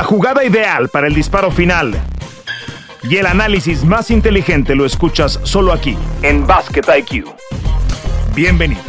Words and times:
La 0.00 0.06
jugada 0.06 0.42
ideal 0.42 0.88
para 0.88 1.08
el 1.08 1.14
disparo 1.14 1.50
final 1.50 1.92
y 3.02 3.18
el 3.18 3.26
análisis 3.26 3.84
más 3.84 4.10
inteligente 4.10 4.74
lo 4.74 4.86
escuchas 4.86 5.38
solo 5.42 5.74
aquí, 5.74 5.94
en 6.22 6.46
Basket 6.46 6.84
IQ. 7.00 7.26
Bienvenidos. 8.34 8.82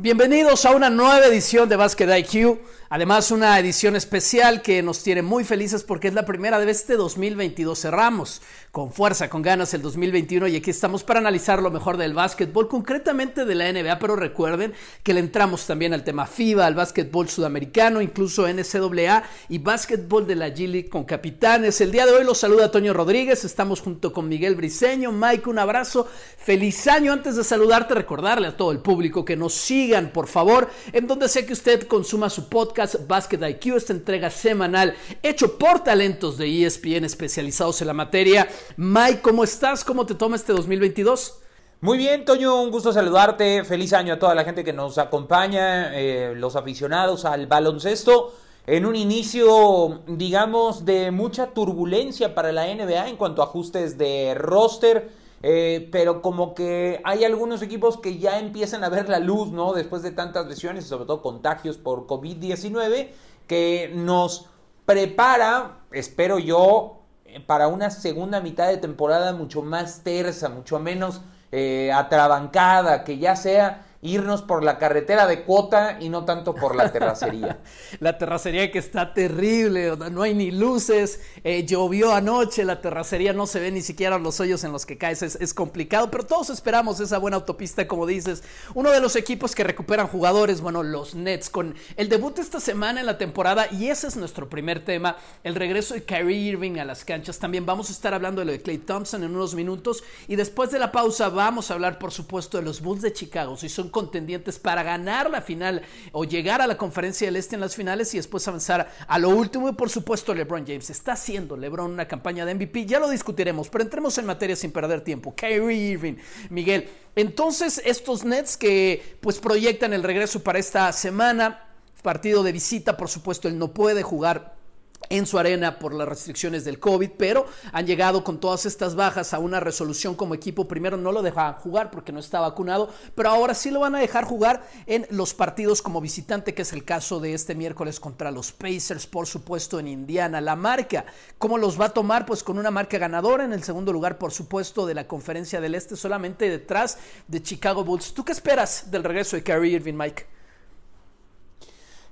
Bienvenidos 0.00 0.64
a 0.64 0.70
una 0.70 0.90
nueva 0.90 1.26
edición 1.26 1.68
de 1.68 1.74
Basket 1.74 2.06
IQ. 2.18 2.60
Además, 2.92 3.30
una 3.30 3.56
edición 3.56 3.94
especial 3.94 4.62
que 4.62 4.82
nos 4.82 5.04
tiene 5.04 5.22
muy 5.22 5.44
felices 5.44 5.84
porque 5.84 6.08
es 6.08 6.14
la 6.14 6.24
primera 6.24 6.58
de 6.58 6.68
este 6.68 6.96
2022. 6.96 7.78
Cerramos 7.78 8.42
con 8.72 8.92
fuerza, 8.92 9.30
con 9.30 9.42
ganas 9.42 9.72
el 9.74 9.82
2021 9.82 10.48
y 10.48 10.56
aquí 10.56 10.70
estamos 10.70 11.04
para 11.04 11.20
analizar 11.20 11.62
lo 11.62 11.70
mejor 11.70 11.98
del 11.98 12.14
básquetbol, 12.14 12.66
concretamente 12.66 13.44
de 13.44 13.54
la 13.54 13.72
NBA, 13.72 13.96
pero 14.00 14.16
recuerden 14.16 14.72
que 15.04 15.14
le 15.14 15.20
entramos 15.20 15.68
también 15.68 15.94
al 15.94 16.02
tema 16.02 16.26
FIBA, 16.26 16.66
al 16.66 16.74
básquetbol 16.74 17.28
sudamericano, 17.28 18.00
incluso 18.00 18.48
NCAA 18.48 19.22
y 19.48 19.58
básquetbol 19.58 20.26
de 20.26 20.34
la 20.34 20.48
G 20.48 20.66
League 20.66 20.88
con 20.88 21.04
capitanes. 21.04 21.80
El 21.80 21.92
día 21.92 22.06
de 22.06 22.12
hoy 22.12 22.24
los 22.24 22.38
saluda 22.38 22.72
Toño 22.72 22.92
Rodríguez, 22.92 23.44
estamos 23.44 23.82
junto 23.82 24.12
con 24.12 24.28
Miguel 24.28 24.56
Briseño. 24.56 25.12
Mike, 25.12 25.48
un 25.48 25.60
abrazo, 25.60 26.08
feliz 26.38 26.88
año. 26.88 27.12
Antes 27.12 27.36
de 27.36 27.44
saludarte, 27.44 27.94
recordarle 27.94 28.48
a 28.48 28.56
todo 28.56 28.72
el 28.72 28.80
público 28.80 29.24
que 29.24 29.36
nos 29.36 29.54
sigan, 29.54 30.10
por 30.12 30.26
favor, 30.26 30.68
en 30.92 31.06
donde 31.06 31.28
sea 31.28 31.46
que 31.46 31.52
usted 31.52 31.86
consuma 31.86 32.28
su 32.28 32.48
podcast 32.48 32.79
Basket 33.06 33.48
IQ, 33.48 33.76
esta 33.76 33.92
entrega 33.92 34.30
semanal 34.30 34.94
hecho 35.22 35.58
por 35.58 35.84
talentos 35.84 36.38
de 36.38 36.64
ESPN 36.64 37.04
especializados 37.04 37.80
en 37.80 37.88
la 37.88 37.94
materia. 37.94 38.48
Mike, 38.76 39.20
¿cómo 39.20 39.44
estás? 39.44 39.84
¿Cómo 39.84 40.06
te 40.06 40.14
toma 40.14 40.36
este 40.36 40.52
2022? 40.52 41.40
Muy 41.82 41.98
bien, 41.98 42.24
Toño, 42.24 42.60
un 42.62 42.70
gusto 42.70 42.92
saludarte. 42.92 43.64
Feliz 43.64 43.92
año 43.92 44.14
a 44.14 44.18
toda 44.18 44.34
la 44.34 44.44
gente 44.44 44.64
que 44.64 44.72
nos 44.72 44.98
acompaña, 44.98 45.98
eh, 45.98 46.34
los 46.36 46.56
aficionados 46.56 47.24
al 47.24 47.46
baloncesto. 47.46 48.34
En 48.66 48.84
un 48.84 48.94
inicio, 48.94 50.02
digamos, 50.06 50.84
de 50.84 51.10
mucha 51.10 51.48
turbulencia 51.48 52.34
para 52.34 52.52
la 52.52 52.66
NBA 52.66 53.08
en 53.08 53.16
cuanto 53.16 53.42
a 53.42 53.46
ajustes 53.46 53.96
de 53.96 54.34
roster. 54.36 55.19
Eh, 55.42 55.88
pero 55.90 56.20
como 56.20 56.54
que 56.54 57.00
hay 57.04 57.24
algunos 57.24 57.62
equipos 57.62 57.96
que 57.98 58.18
ya 58.18 58.38
empiezan 58.38 58.84
a 58.84 58.90
ver 58.90 59.08
la 59.08 59.18
luz, 59.18 59.50
¿no? 59.50 59.72
Después 59.72 60.02
de 60.02 60.10
tantas 60.10 60.46
lesiones 60.46 60.84
y 60.84 60.88
sobre 60.88 61.06
todo 61.06 61.22
contagios 61.22 61.78
por 61.78 62.06
COVID-19, 62.06 63.08
que 63.46 63.90
nos 63.94 64.50
prepara, 64.84 65.78
espero 65.92 66.38
yo, 66.38 67.00
para 67.46 67.68
una 67.68 67.90
segunda 67.90 68.40
mitad 68.40 68.68
de 68.68 68.76
temporada 68.76 69.32
mucho 69.32 69.62
más 69.62 70.02
tersa, 70.02 70.48
mucho 70.48 70.78
menos 70.78 71.22
eh, 71.52 71.90
atrabancada, 71.92 73.04
que 73.04 73.18
ya 73.18 73.36
sea 73.36 73.86
irnos 74.02 74.40
por 74.40 74.64
la 74.64 74.78
carretera 74.78 75.26
de 75.26 75.42
cuota 75.42 75.98
y 76.00 76.08
no 76.08 76.24
tanto 76.24 76.54
por 76.54 76.74
la 76.74 76.90
terracería. 76.90 77.60
la 78.00 78.16
terracería 78.16 78.72
que 78.72 78.78
está 78.78 79.12
terrible, 79.12 79.94
no 80.10 80.22
hay 80.22 80.34
ni 80.34 80.50
luces, 80.50 81.20
eh, 81.44 81.66
llovió 81.66 82.14
anoche, 82.14 82.64
la 82.64 82.80
terracería 82.80 83.34
no 83.34 83.46
se 83.46 83.60
ve 83.60 83.70
ni 83.70 83.82
siquiera 83.82 84.18
los 84.18 84.40
hoyos 84.40 84.64
en 84.64 84.72
los 84.72 84.86
que 84.86 84.96
caes, 84.96 85.22
es, 85.22 85.54
complicado, 85.54 86.10
pero 86.10 86.24
todos 86.24 86.48
esperamos 86.48 86.98
esa 87.00 87.18
buena 87.18 87.36
autopista, 87.36 87.86
como 87.86 88.06
dices. 88.06 88.42
Uno 88.74 88.90
de 88.90 89.00
los 89.00 89.16
equipos 89.16 89.54
que 89.54 89.64
recuperan 89.64 90.06
jugadores, 90.06 90.62
bueno, 90.62 90.82
los 90.82 91.14
Nets, 91.14 91.50
con 91.50 91.74
el 91.96 92.08
debut 92.08 92.38
esta 92.38 92.60
semana 92.60 93.00
en 93.00 93.06
la 93.06 93.18
temporada, 93.18 93.66
y 93.70 93.88
ese 93.88 94.06
es 94.06 94.16
nuestro 94.16 94.48
primer 94.48 94.82
tema, 94.82 95.16
el 95.44 95.54
regreso 95.54 95.92
de 95.92 96.04
Kyrie 96.04 96.52
Irving 96.52 96.78
a 96.78 96.86
las 96.86 97.04
canchas. 97.04 97.38
También 97.38 97.66
vamos 97.66 97.90
a 97.90 97.92
estar 97.92 98.14
hablando 98.14 98.40
de 98.40 98.46
lo 98.46 98.52
de 98.52 98.62
Clay 98.62 98.78
Thompson 98.78 99.24
en 99.24 99.34
unos 99.34 99.54
minutos, 99.54 100.02
y 100.26 100.36
después 100.36 100.70
de 100.70 100.78
la 100.78 100.90
pausa 100.90 101.28
vamos 101.28 101.70
a 101.70 101.74
hablar, 101.74 101.98
por 101.98 102.12
supuesto, 102.12 102.56
de 102.56 102.64
los 102.64 102.80
Bulls 102.80 103.02
de 103.02 103.12
Chicago, 103.12 103.58
si 103.58 103.68
son 103.68 103.89
contendientes 103.90 104.58
para 104.58 104.82
ganar 104.82 105.30
la 105.30 105.42
final 105.42 105.82
o 106.12 106.24
llegar 106.24 106.62
a 106.62 106.66
la 106.66 106.76
conferencia 106.76 107.26
del 107.26 107.36
Este 107.36 107.54
en 107.54 107.60
las 107.60 107.76
finales 107.76 108.12
y 108.14 108.16
después 108.16 108.46
avanzar 108.48 108.90
a 109.06 109.18
lo 109.18 109.30
último. 109.30 109.68
Y 109.68 109.72
por 109.72 109.90
supuesto, 109.90 110.34
LeBron 110.34 110.66
James 110.66 110.90
está 110.90 111.12
haciendo 111.12 111.56
LeBron 111.56 111.90
una 111.90 112.08
campaña 112.08 112.44
de 112.44 112.54
MVP. 112.54 112.86
Ya 112.86 113.00
lo 113.00 113.08
discutiremos, 113.08 113.68
pero 113.68 113.84
entremos 113.84 114.16
en 114.18 114.26
materia 114.26 114.56
sin 114.56 114.72
perder 114.72 115.02
tiempo. 115.02 115.34
Kyrie 115.34 115.92
Irving, 115.92 116.14
Miguel. 116.50 116.88
Entonces, 117.16 117.82
estos 117.84 118.24
Nets 118.24 118.56
que 118.56 119.18
pues 119.20 119.38
proyectan 119.38 119.92
el 119.92 120.02
regreso 120.02 120.42
para 120.42 120.58
esta 120.58 120.92
semana, 120.92 121.66
partido 122.02 122.42
de 122.42 122.52
visita, 122.52 122.96
por 122.96 123.08
supuesto, 123.08 123.48
él 123.48 123.58
no 123.58 123.74
puede 123.74 124.02
jugar 124.02 124.59
en 125.08 125.26
su 125.26 125.38
arena 125.38 125.78
por 125.78 125.94
las 125.94 126.08
restricciones 126.08 126.64
del 126.64 126.78
COVID, 126.78 127.10
pero 127.16 127.46
han 127.72 127.86
llegado 127.86 128.22
con 128.22 128.38
todas 128.38 128.66
estas 128.66 128.94
bajas 128.94 129.32
a 129.34 129.38
una 129.38 129.60
resolución 129.60 130.14
como 130.14 130.34
equipo. 130.34 130.68
Primero 130.68 130.96
no 130.96 131.12
lo 131.12 131.22
dejaban 131.22 131.54
jugar 131.54 131.90
porque 131.90 132.12
no 132.12 132.20
está 132.20 132.40
vacunado, 132.40 132.90
pero 133.14 133.30
ahora 133.30 133.54
sí 133.54 133.70
lo 133.70 133.80
van 133.80 133.94
a 133.94 134.00
dejar 134.00 134.24
jugar 134.24 134.66
en 134.86 135.06
los 135.10 135.34
partidos 135.34 135.82
como 135.82 136.00
visitante, 136.00 136.54
que 136.54 136.62
es 136.62 136.72
el 136.72 136.84
caso 136.84 137.18
de 137.20 137.34
este 137.34 137.54
miércoles 137.54 137.98
contra 137.98 138.30
los 138.30 138.52
Pacers, 138.52 139.06
por 139.06 139.26
supuesto, 139.26 139.80
en 139.80 139.88
Indiana. 139.88 140.40
La 140.40 140.56
marca, 140.56 141.04
¿cómo 141.38 141.58
los 141.58 141.80
va 141.80 141.86
a 141.86 141.94
tomar? 141.94 142.26
Pues 142.26 142.42
con 142.42 142.58
una 142.58 142.70
marca 142.70 142.98
ganadora 142.98 143.44
en 143.44 143.52
el 143.52 143.64
segundo 143.64 143.92
lugar, 143.92 144.18
por 144.18 144.32
supuesto, 144.32 144.86
de 144.86 144.94
la 144.94 145.08
conferencia 145.08 145.60
del 145.60 145.74
Este, 145.74 145.96
solamente 145.96 146.48
detrás 146.48 146.98
de 147.26 147.42
Chicago 147.42 147.84
Bulls. 147.84 148.14
¿Tú 148.14 148.24
qué 148.24 148.32
esperas 148.32 148.90
del 148.90 149.04
regreso 149.04 149.36
de 149.36 149.42
Kyrie 149.42 149.76
Irving, 149.76 149.94
Mike? 149.94 150.39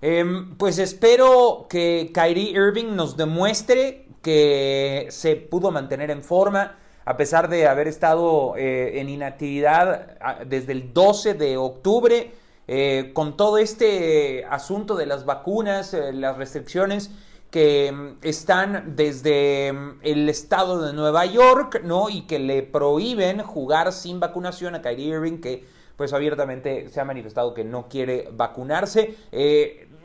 Em, 0.00 0.56
pues 0.56 0.78
espero 0.78 1.66
que 1.68 2.10
Kyrie 2.14 2.52
Irving 2.52 2.94
nos 2.94 3.16
demuestre 3.16 4.06
que 4.22 5.08
se 5.10 5.36
pudo 5.36 5.70
mantener 5.70 6.10
en 6.10 6.22
forma 6.22 6.76
a 7.08 7.16
pesar 7.16 7.48
de 7.48 7.66
haber 7.66 7.88
estado 7.88 8.54
eh, 8.58 9.00
en 9.00 9.08
inactividad 9.08 10.18
ah, 10.20 10.40
desde 10.46 10.72
el 10.72 10.92
12 10.92 11.32
de 11.32 11.56
octubre, 11.56 12.32
eh, 12.66 13.12
con 13.14 13.34
todo 13.34 13.56
este 13.56 14.44
asunto 14.44 14.94
de 14.94 15.06
las 15.06 15.24
vacunas, 15.24 15.94
eh, 15.94 16.12
las 16.12 16.36
restricciones 16.36 17.10
que 17.50 17.90
mm, 17.90 18.18
están 18.20 18.92
desde 18.94 19.72
mm, 19.72 20.00
el 20.02 20.28
estado 20.28 20.82
de 20.82 20.92
Nueva 20.92 21.24
York, 21.24 21.80
¿no? 21.82 22.10
Y 22.10 22.26
que 22.26 22.38
le 22.38 22.62
prohíben 22.62 23.40
jugar 23.40 23.94
sin 23.94 24.20
vacunación 24.20 24.74
a 24.74 24.82
Kyrie 24.82 25.14
Irving, 25.14 25.40
que 25.40 25.64
pues 25.98 26.14
abiertamente 26.14 26.88
se 26.88 27.00
ha 27.00 27.04
manifestado 27.04 27.52
que 27.52 27.64
no 27.64 27.88
quiere 27.88 28.30
vacunarse 28.32 29.16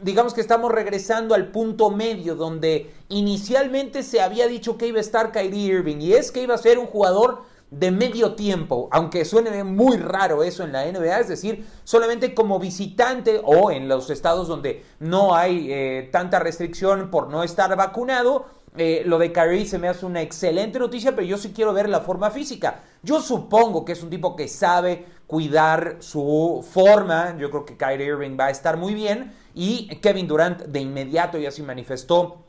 digamos 0.04 0.34
que 0.34 0.42
estamos 0.42 0.72
regresando 0.72 1.34
al 1.34 1.48
punto 1.48 1.90
medio 1.90 2.36
donde 2.36 2.92
inicialmente 3.08 4.04
se 4.04 4.22
había 4.22 4.48
dicho 4.48 4.78
que 4.78 4.88
iba 4.88 4.98
a 4.98 5.02
estar 5.02 5.32
Kyrie 5.32 5.74
Irving 5.74 6.02
y 6.02 6.14
es 6.14 6.32
que 6.32 6.44
iba 6.44 6.54
a 6.54 6.58
ser 6.58 6.78
un 6.78 6.88
jugador 6.88 7.44
de 7.72 7.90
medio 7.90 8.36
tiempo, 8.36 8.88
aunque 8.92 9.26
suene 9.26 9.64
muy 9.64 9.98
raro 9.98 10.44
eso 10.44 10.64
en 10.64 10.74
la 10.74 10.86
NBA, 10.86 11.22
es 11.22 11.28
decir, 11.28 11.66
solamente 11.84 12.36
como 12.36 12.60
visitante 12.60 13.42
o 13.44 13.72
en 13.72 13.88
los 13.88 14.12
estados 14.12 14.48
donde 14.48 14.84
no 15.00 15.34
hay 15.34 15.72
eh, 15.72 16.10
tanta 16.12 16.38
restricción 16.38 17.10
por 17.10 17.30
no 17.30 17.44
estar 17.44 17.76
vacunado, 17.76 18.46
eh, 18.76 19.04
lo 19.06 19.18
de 19.18 19.32
Kyrie 19.32 19.66
se 19.66 19.80
me 19.80 19.88
hace 19.88 20.06
una 20.06 20.22
excelente 20.22 20.78
noticia, 20.78 21.16
pero 21.16 21.26
yo 21.26 21.38
sí 21.38 21.52
quiero 21.54 21.74
ver 21.74 21.90
la 21.90 22.02
forma 22.02 22.30
física. 22.30 22.82
Yo 23.02 23.22
supongo 23.22 23.86
que 23.86 23.94
es 23.94 24.04
un 24.04 24.10
tipo 24.10 24.36
que 24.36 24.48
sabe 24.48 25.06
cuidar 25.34 25.96
su 25.98 26.64
forma. 26.70 27.36
Yo 27.40 27.50
creo 27.50 27.66
que 27.66 27.76
Kyrie 27.76 28.06
Irving 28.06 28.38
va 28.40 28.46
a 28.46 28.50
estar 28.52 28.78
muy 28.78 28.94
bien. 28.94 29.34
Y 29.56 29.88
Kevin 29.96 30.28
Durant 30.28 30.62
de 30.66 30.80
inmediato 30.80 31.40
ya 31.40 31.50
se 31.50 31.64
manifestó 31.64 32.46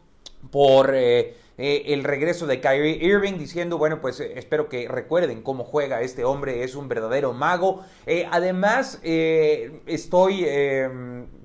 por 0.50 0.94
eh, 0.94 1.34
eh, 1.56 1.82
el 1.86 2.04
regreso 2.04 2.46
de 2.46 2.60
Kyrie 2.60 3.02
Irving 3.02 3.38
diciendo, 3.38 3.78
bueno, 3.78 4.02
pues 4.02 4.20
espero 4.20 4.68
que 4.68 4.86
recuerden 4.86 5.40
cómo 5.40 5.64
juega 5.64 6.02
este 6.02 6.26
hombre, 6.26 6.62
es 6.62 6.74
un 6.74 6.90
verdadero 6.90 7.32
mago. 7.32 7.86
además, 8.30 9.00
estoy 9.02 10.46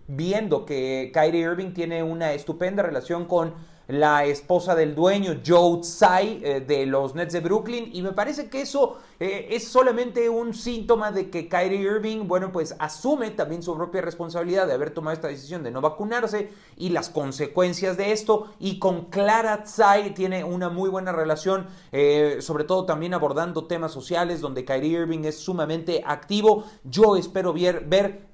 viendo 0.07 0.65
que 0.65 1.09
Kyrie 1.13 1.43
Irving 1.43 1.71
tiene 1.71 2.03
una 2.03 2.33
estupenda 2.33 2.83
relación 2.83 3.23
con 3.27 3.53
la 3.89 4.23
esposa 4.23 4.75
del 4.75 4.93
dueño, 4.93 5.41
Joe 5.45 5.81
Tsai, 5.81 6.41
eh, 6.43 6.61
de 6.61 6.85
los 6.85 7.15
Nets 7.15 7.33
de 7.33 7.39
Brooklyn. 7.39 7.89
Y 7.91 8.03
me 8.03 8.11
parece 8.11 8.47
que 8.47 8.61
eso 8.61 8.99
eh, 9.19 9.47
es 9.49 9.67
solamente 9.67 10.29
un 10.29 10.53
síntoma 10.53 11.11
de 11.11 11.31
que 11.31 11.49
Kyrie 11.49 11.81
Irving, 11.81 12.27
bueno, 12.27 12.51
pues 12.51 12.75
asume 12.77 13.31
también 13.31 13.63
su 13.63 13.75
propia 13.75 14.01
responsabilidad 14.01 14.67
de 14.67 14.73
haber 14.73 14.91
tomado 14.91 15.15
esta 15.15 15.27
decisión 15.27 15.63
de 15.63 15.71
no 15.71 15.81
vacunarse 15.81 16.51
y 16.77 16.89
las 16.89 17.09
consecuencias 17.09 17.97
de 17.97 18.11
esto. 18.11 18.51
Y 18.59 18.77
con 18.77 19.05
Clara 19.05 19.63
Tsai 19.63 20.13
tiene 20.13 20.43
una 20.43 20.69
muy 20.69 20.91
buena 20.91 21.11
relación, 21.11 21.65
eh, 21.91 22.37
sobre 22.41 22.65
todo 22.65 22.85
también 22.85 23.15
abordando 23.15 23.65
temas 23.65 23.91
sociales, 23.91 24.39
donde 24.39 24.65
Kyrie 24.65 24.99
Irving 24.99 25.23
es 25.23 25.39
sumamente 25.39 26.03
activo. 26.05 26.65
Yo 26.83 27.15
espero 27.15 27.53
ver, 27.53 27.85
ver 27.87 28.29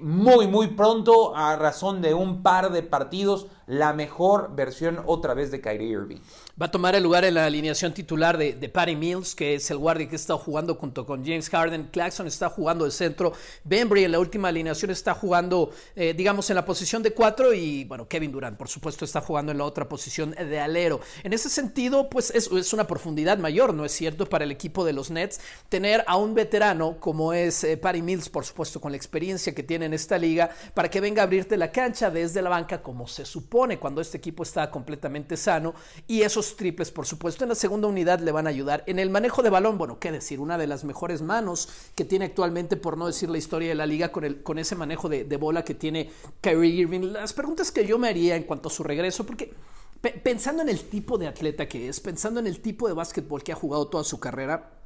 muy, 0.00 0.46
muy 0.46 0.68
pronto, 0.68 1.36
a 1.36 1.56
razón 1.56 2.00
de 2.00 2.14
un 2.14 2.42
par 2.42 2.70
de 2.70 2.82
partidos, 2.82 3.48
la 3.70 3.92
mejor 3.92 4.56
versión 4.56 5.00
otra 5.06 5.32
vez 5.32 5.52
de 5.52 5.60
Kyrie 5.60 5.90
Irving. 5.90 6.18
Va 6.60 6.66
a 6.66 6.70
tomar 6.70 6.94
el 6.94 7.02
lugar 7.02 7.24
en 7.24 7.32
la 7.32 7.46
alineación 7.46 7.94
titular 7.94 8.36
de, 8.36 8.68
Patty 8.68 8.94
Mills, 8.94 9.34
que 9.34 9.54
es 9.54 9.70
el 9.70 9.78
guardia 9.78 10.06
que 10.10 10.16
está 10.16 10.36
jugando 10.36 10.74
junto 10.74 11.06
con 11.06 11.24
James 11.24 11.48
Harden. 11.48 11.84
Claxon 11.84 12.26
está 12.26 12.50
jugando 12.50 12.84
de 12.84 12.90
centro. 12.90 13.32
Bembry 13.64 14.04
en 14.04 14.12
la 14.12 14.18
última 14.18 14.48
alineación 14.48 14.90
está 14.90 15.14
jugando, 15.14 15.70
eh, 15.96 16.12
digamos, 16.12 16.50
en 16.50 16.56
la 16.56 16.66
posición 16.66 17.02
de 17.02 17.12
cuatro. 17.12 17.54
Y 17.54 17.84
bueno, 17.84 18.06
Kevin 18.06 18.30
Durant, 18.30 18.58
por 18.58 18.68
supuesto, 18.68 19.06
está 19.06 19.22
jugando 19.22 19.52
en 19.52 19.56
la 19.56 19.64
otra 19.64 19.88
posición 19.88 20.32
de 20.32 20.60
alero. 20.60 21.00
En 21.22 21.32
ese 21.32 21.48
sentido, 21.48 22.10
pues 22.10 22.30
es, 22.34 22.50
es 22.52 22.74
una 22.74 22.86
profundidad 22.86 23.38
mayor, 23.38 23.72
¿no 23.72 23.86
es 23.86 23.92
cierto? 23.92 24.26
Para 24.26 24.44
el 24.44 24.50
equipo 24.50 24.84
de 24.84 24.92
los 24.92 25.10
Nets, 25.10 25.40
tener 25.70 26.04
a 26.06 26.18
un 26.18 26.34
veterano 26.34 26.98
como 27.00 27.32
es 27.32 27.64
eh, 27.64 27.78
Patty 27.78 28.02
Mills, 28.02 28.28
por 28.28 28.44
supuesto, 28.44 28.82
con 28.82 28.92
la 28.92 28.98
experiencia 28.98 29.54
que 29.54 29.62
tiene 29.62 29.86
en 29.86 29.94
esta 29.94 30.18
liga, 30.18 30.50
para 30.74 30.90
que 30.90 31.00
venga 31.00 31.22
a 31.22 31.24
abrirte 31.24 31.56
la 31.56 31.72
cancha 31.72 32.10
desde 32.10 32.42
la 32.42 32.50
banca 32.50 32.82
como 32.82 33.08
se 33.08 33.24
supone 33.24 33.78
cuando 33.78 34.02
este 34.02 34.18
equipo 34.18 34.42
está 34.42 34.70
completamente 34.70 35.38
sano 35.38 35.74
y 36.06 36.20
esos 36.20 36.49
triples, 36.56 36.90
por 36.90 37.06
supuesto, 37.06 37.44
en 37.44 37.48
la 37.48 37.54
segunda 37.54 37.88
unidad 37.88 38.20
le 38.20 38.32
van 38.32 38.46
a 38.46 38.50
ayudar. 38.50 38.84
En 38.86 38.98
el 38.98 39.10
manejo 39.10 39.42
de 39.42 39.50
balón, 39.50 39.78
bueno, 39.78 39.98
qué 39.98 40.12
decir, 40.12 40.40
una 40.40 40.58
de 40.58 40.66
las 40.66 40.84
mejores 40.84 41.22
manos 41.22 41.68
que 41.94 42.04
tiene 42.04 42.26
actualmente, 42.26 42.76
por 42.76 42.96
no 42.96 43.06
decir 43.06 43.30
la 43.30 43.38
historia 43.38 43.68
de 43.68 43.74
la 43.74 43.86
liga, 43.86 44.12
con, 44.12 44.24
el, 44.24 44.42
con 44.42 44.58
ese 44.58 44.76
manejo 44.76 45.08
de, 45.08 45.24
de 45.24 45.36
bola 45.36 45.64
que 45.64 45.74
tiene 45.74 46.10
Kyrie 46.40 46.82
Irving. 46.82 47.12
Las 47.12 47.32
preguntas 47.32 47.70
que 47.72 47.86
yo 47.86 47.98
me 47.98 48.08
haría 48.08 48.36
en 48.36 48.44
cuanto 48.44 48.68
a 48.68 48.72
su 48.72 48.82
regreso, 48.82 49.24
porque 49.24 49.52
pensando 50.00 50.62
en 50.62 50.68
el 50.68 50.84
tipo 50.84 51.18
de 51.18 51.28
atleta 51.28 51.68
que 51.68 51.88
es, 51.88 52.00
pensando 52.00 52.40
en 52.40 52.46
el 52.46 52.60
tipo 52.60 52.88
de 52.88 52.94
básquetbol 52.94 53.42
que 53.42 53.52
ha 53.52 53.56
jugado 53.56 53.88
toda 53.88 54.04
su 54.04 54.18
carrera, 54.18 54.79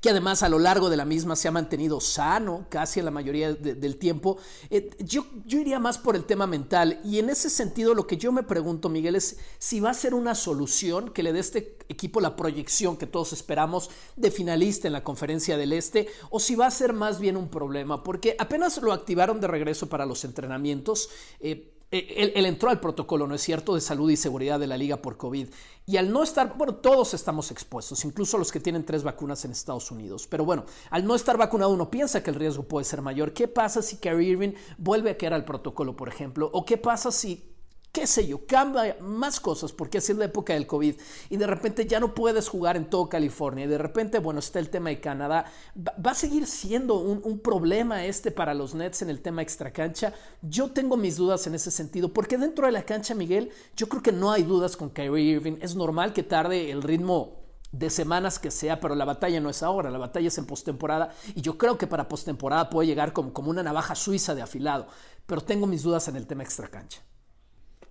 que 0.00 0.10
además 0.10 0.42
a 0.42 0.48
lo 0.48 0.58
largo 0.58 0.90
de 0.90 0.96
la 0.96 1.04
misma 1.04 1.36
se 1.36 1.48
ha 1.48 1.52
mantenido 1.52 2.00
sano 2.00 2.66
casi 2.68 3.00
en 3.00 3.06
la 3.06 3.10
mayoría 3.10 3.52
del 3.52 3.96
tiempo. 3.96 4.38
Eh, 4.70 4.90
yo, 5.00 5.26
yo 5.44 5.58
iría 5.58 5.78
más 5.78 5.98
por 5.98 6.16
el 6.16 6.24
tema 6.24 6.46
mental 6.46 7.00
y 7.04 7.18
en 7.18 7.30
ese 7.30 7.50
sentido 7.50 7.94
lo 7.94 8.06
que 8.06 8.16
yo 8.16 8.32
me 8.32 8.42
pregunto, 8.42 8.88
Miguel, 8.88 9.16
es 9.16 9.38
si 9.58 9.80
va 9.80 9.90
a 9.90 9.94
ser 9.94 10.14
una 10.14 10.34
solución 10.34 11.10
que 11.10 11.22
le 11.22 11.32
dé 11.32 11.40
este 11.40 11.78
equipo 11.88 12.20
la 12.20 12.36
proyección 12.36 12.96
que 12.96 13.06
todos 13.06 13.32
esperamos 13.32 13.90
de 14.16 14.30
finalista 14.30 14.86
en 14.86 14.92
la 14.92 15.04
conferencia 15.04 15.56
del 15.56 15.72
Este 15.72 16.08
o 16.30 16.38
si 16.38 16.54
va 16.54 16.66
a 16.66 16.70
ser 16.70 16.92
más 16.92 17.18
bien 17.18 17.36
un 17.36 17.48
problema, 17.48 18.02
porque 18.02 18.36
apenas 18.38 18.80
lo 18.82 18.92
activaron 18.92 19.40
de 19.40 19.48
regreso 19.48 19.88
para 19.88 20.06
los 20.06 20.24
entrenamientos. 20.24 21.10
Eh, 21.40 21.74
eh, 21.90 22.32
él, 22.34 22.44
entró 22.44 22.68
al 22.68 22.80
protocolo, 22.80 23.26
¿no 23.26 23.34
es 23.34 23.40
cierto?, 23.40 23.74
de 23.74 23.80
salud 23.80 24.10
y 24.10 24.16
seguridad 24.16 24.60
de 24.60 24.66
la 24.66 24.76
liga 24.76 24.98
por 24.98 25.16
COVID. 25.16 25.48
Y 25.86 25.96
al 25.96 26.12
no 26.12 26.22
estar, 26.22 26.54
bueno, 26.58 26.74
todos 26.74 27.14
estamos 27.14 27.50
expuestos, 27.50 28.04
incluso 28.04 28.36
los 28.36 28.52
que 28.52 28.60
tienen 28.60 28.84
tres 28.84 29.02
vacunas 29.02 29.44
en 29.46 29.52
Estados 29.52 29.90
Unidos. 29.90 30.26
Pero 30.26 30.44
bueno, 30.44 30.66
al 30.90 31.06
no 31.06 31.14
estar 31.14 31.38
vacunado 31.38 31.70
uno 31.70 31.90
piensa 31.90 32.22
que 32.22 32.28
el 32.28 32.36
riesgo 32.36 32.64
puede 32.64 32.84
ser 32.84 33.00
mayor. 33.00 33.32
¿Qué 33.32 33.48
pasa 33.48 33.80
si 33.80 33.96
Kyrie 33.96 34.32
Irving 34.32 34.52
vuelve 34.76 35.10
a 35.10 35.16
quedar 35.16 35.32
al 35.32 35.46
protocolo, 35.46 35.96
por 35.96 36.08
ejemplo? 36.08 36.50
¿O 36.52 36.66
qué 36.66 36.76
pasa 36.76 37.10
si 37.10 37.47
qué 37.98 38.06
sé 38.06 38.28
yo, 38.28 38.46
cambia 38.46 38.96
más 39.00 39.40
cosas 39.40 39.72
porque 39.72 39.98
así 39.98 40.12
es 40.12 40.18
la 40.18 40.26
época 40.26 40.52
del 40.52 40.68
COVID 40.68 40.94
y 41.30 41.36
de 41.36 41.46
repente 41.48 41.84
ya 41.84 41.98
no 41.98 42.14
puedes 42.14 42.48
jugar 42.48 42.76
en 42.76 42.88
todo 42.88 43.08
California 43.08 43.64
y 43.64 43.68
de 43.68 43.76
repente, 43.76 44.20
bueno, 44.20 44.38
está 44.38 44.60
el 44.60 44.70
tema 44.70 44.90
de 44.90 45.00
Canadá, 45.00 45.46
va, 45.76 46.12
a 46.12 46.14
seguir 46.14 46.46
siendo 46.46 47.00
un, 47.00 47.40
problema 47.40 48.04
este 48.04 48.30
para 48.30 48.54
los 48.54 48.74
Nets 48.74 49.02
en 49.02 49.10
el 49.10 49.20
tema 49.20 49.42
extracancha. 49.42 50.12
Yo 50.42 50.70
tengo 50.70 50.96
mis 50.96 51.16
dudas 51.16 51.46
en 51.48 51.56
ese 51.56 51.72
sentido 51.72 52.12
porque 52.12 52.38
dentro 52.38 52.66
de 52.66 52.72
la 52.72 52.84
cancha, 52.84 53.16
Miguel, 53.16 53.50
yo 53.76 53.88
creo 53.88 54.02
que 54.02 54.12
no 54.12 54.30
hay 54.30 54.44
dudas 54.44 54.76
con 54.76 54.90
Kyrie 54.90 55.32
Irving. 55.32 55.56
Es 55.60 55.74
normal 55.74 56.12
que 56.12 56.22
tarde 56.22 56.70
el 56.70 56.82
ritmo 56.82 57.38
de 57.72 57.90
semanas 57.90 58.38
que 58.38 58.52
sea, 58.52 58.78
pero 58.78 58.94
la 58.94 59.04
batalla 59.04 59.40
no 59.40 59.50
es 59.50 59.64
ahora, 59.64 59.90
la 59.90 59.98
batalla 59.98 60.28
es 60.28 60.38
en 60.38 60.46
postemporada 60.46 61.10
y 61.34 61.40
yo 61.40 61.58
creo 61.58 61.78
que 61.78 61.88
para 61.88 62.08
postemporada 62.08 62.70
puede 62.70 62.86
llegar 62.86 63.12
como, 63.12 63.32
como 63.32 63.50
una 63.50 63.64
navaja 63.64 63.96
suiza 63.96 64.36
de 64.36 64.42
afilado, 64.42 64.86
pero 65.26 65.40
tengo 65.40 65.66
mis 65.66 65.82
dudas 65.82 66.06
en 66.06 66.14
el 66.14 66.26
tema 66.26 66.44
extracancha. 66.44 67.07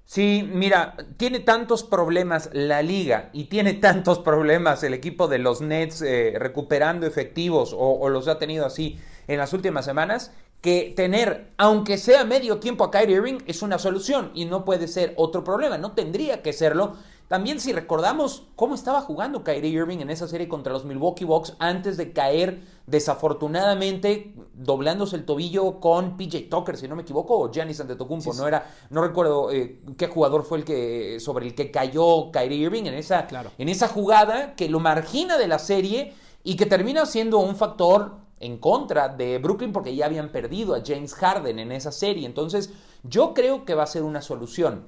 Sí, 0.07 0.49
mira, 0.49 0.95
tiene 1.17 1.41
tantos 1.41 1.83
problemas 1.83 2.49
la 2.53 2.81
liga 2.81 3.29
y 3.33 3.45
tiene 3.49 3.73
tantos 3.73 4.19
problemas 4.19 4.81
el 4.83 4.93
equipo 4.93 5.27
de 5.27 5.37
los 5.37 5.59
Nets 5.59 6.01
eh, 6.01 6.35
recuperando 6.39 7.05
efectivos 7.05 7.75
o, 7.77 8.07
los 8.07 8.29
ha 8.29 8.39
tenido 8.39 8.65
así 8.65 8.97
en 9.27 9.37
las 9.37 9.51
últimas 9.51 9.83
semanas 9.83 10.31
que 10.61 10.93
tener, 10.95 11.51
aunque 11.57 11.97
sea 11.97 12.23
medio 12.23 12.59
tiempo 12.59 12.85
a 12.85 12.89
Kyrie 12.89 13.17
Irving, 13.17 13.39
es 13.47 13.61
una 13.61 13.79
solución 13.79 14.31
y 14.33 14.45
no 14.45 14.63
puede 14.63 14.87
ser 14.87 15.13
otro 15.17 15.43
problema, 15.43 15.77
no 15.77 15.91
tendría 15.91 16.41
que 16.41 16.53
serlo. 16.53 16.95
También 17.27 17.59
si 17.59 17.73
recordamos 17.73 18.47
cómo 18.55 18.75
estaba 18.75 19.01
jugando 19.01 19.43
Kyrie 19.43 19.71
Irving 19.71 19.97
en 19.97 20.09
esa 20.09 20.29
serie 20.29 20.47
contra 20.47 20.71
los 20.71 20.85
Milwaukee 20.85 21.25
Bucks 21.25 21.57
antes 21.59 21.97
de 21.97 22.13
caer 22.13 22.61
desafortunadamente 22.87 24.33
doblándose 24.53 25.17
el 25.17 25.25
tobillo 25.25 25.79
con 25.79 26.17
PJ 26.17 26.47
Tucker, 26.49 26.77
si 26.77 26.87
no 26.87 26.95
me 26.95 27.01
equivoco, 27.03 27.37
o 27.37 27.51
Giannis 27.51 27.81
Antetokounmpo, 27.81 28.33
no 28.33 28.47
era 28.47 28.65
no 28.89 29.01
recuerdo 29.01 29.51
eh, 29.51 29.81
qué 29.97 30.07
jugador 30.07 30.43
fue 30.43 30.59
el 30.59 30.63
que 30.63 31.19
sobre 31.19 31.45
el 31.45 31.53
que 31.53 31.69
cayó 31.69 32.31
Kyrie 32.31 32.57
Irving 32.57 32.85
en 32.85 32.93
esa 32.95 33.27
en 33.57 33.69
esa 33.69 33.89
jugada 33.89 34.55
que 34.55 34.69
lo 34.69 34.79
margina 34.79 35.37
de 35.37 35.47
la 35.47 35.59
serie 35.59 36.13
y 36.43 36.55
que 36.55 36.65
termina 36.65 37.05
siendo 37.05 37.39
un 37.39 37.57
factor 37.57 38.15
en 38.39 38.57
contra 38.57 39.09
de 39.09 39.37
Brooklyn 39.37 39.73
porque 39.73 39.93
ya 39.93 40.05
habían 40.05 40.31
perdido 40.31 40.73
a 40.73 40.81
James 40.85 41.13
Harden 41.13 41.59
en 41.59 41.71
esa 41.73 41.91
serie. 41.91 42.25
Entonces, 42.25 42.71
yo 43.03 43.33
creo 43.33 43.65
que 43.65 43.73
va 43.73 43.83
a 43.83 43.87
ser 43.87 44.03
una 44.03 44.21
solución. 44.21 44.85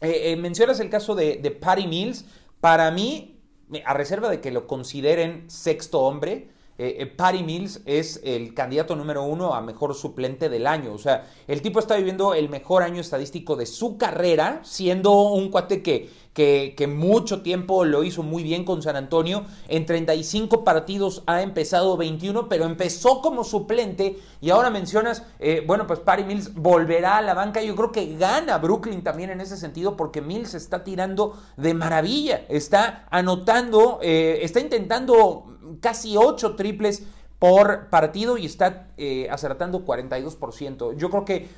Eh, 0.00 0.32
eh, 0.32 0.36
mencionas 0.36 0.78
el 0.78 0.90
caso 0.90 1.14
de, 1.14 1.36
de 1.36 1.50
Patty 1.50 1.86
Mills. 1.86 2.26
Para 2.60 2.90
mí, 2.90 3.40
a 3.84 3.94
reserva 3.94 4.28
de 4.28 4.40
que 4.40 4.50
lo 4.50 4.66
consideren 4.66 5.50
sexto 5.50 6.00
hombre, 6.00 6.50
eh, 6.82 7.06
Patty 7.06 7.42
Mills 7.42 7.82
es 7.84 8.20
el 8.24 8.54
candidato 8.54 8.96
número 8.96 9.22
uno 9.24 9.54
a 9.54 9.60
mejor 9.60 9.94
suplente 9.94 10.48
del 10.48 10.66
año. 10.66 10.92
O 10.92 10.98
sea, 10.98 11.26
el 11.46 11.62
tipo 11.62 11.78
está 11.78 11.96
viviendo 11.96 12.34
el 12.34 12.48
mejor 12.48 12.82
año 12.82 13.00
estadístico 13.00 13.56
de 13.56 13.66
su 13.66 13.98
carrera, 13.98 14.60
siendo 14.62 15.12
un 15.12 15.50
cuate 15.50 15.82
que 15.82 16.08
que, 16.32 16.86
mucho 16.88 17.42
tiempo 17.42 17.84
lo 17.84 18.04
hizo 18.04 18.22
muy 18.22 18.42
bien 18.42 18.64
con 18.64 18.82
San 18.82 18.96
Antonio. 18.96 19.44
En 19.68 19.86
35 19.86 20.64
partidos 20.64 21.22
ha 21.26 21.42
empezado 21.42 21.96
21, 21.96 22.48
pero 22.48 22.64
empezó 22.64 23.20
como 23.20 23.44
suplente. 23.44 24.18
Y 24.40 24.50
ahora 24.50 24.70
mencionas, 24.70 25.24
eh, 25.38 25.62
bueno, 25.66 25.86
pues 25.86 26.00
Patty 26.00 26.24
Mills 26.24 26.54
volverá 26.54 27.18
a 27.18 27.22
la 27.22 27.34
banca. 27.34 27.62
Yo 27.62 27.74
creo 27.76 27.92
que 27.92 28.16
gana 28.16 28.58
Brooklyn 28.58 29.02
también 29.02 29.30
en 29.30 29.40
ese 29.40 29.56
sentido, 29.56 29.96
porque 29.96 30.20
Mills 30.20 30.54
está 30.54 30.84
tirando 30.84 31.36
de 31.56 31.74
maravilla. 31.74 32.44
Está 32.48 33.06
anotando, 33.10 33.98
eh, 34.02 34.38
está 34.42 34.60
intentando 34.60 35.49
casi 35.80 36.16
8 36.16 36.56
triples 36.56 37.02
por 37.38 37.88
partido 37.88 38.36
y 38.36 38.46
está 38.46 38.88
eh, 38.96 39.28
acertando 39.30 39.84
42%. 39.84 40.96
Yo 40.96 41.10
creo 41.10 41.24
que 41.24 41.48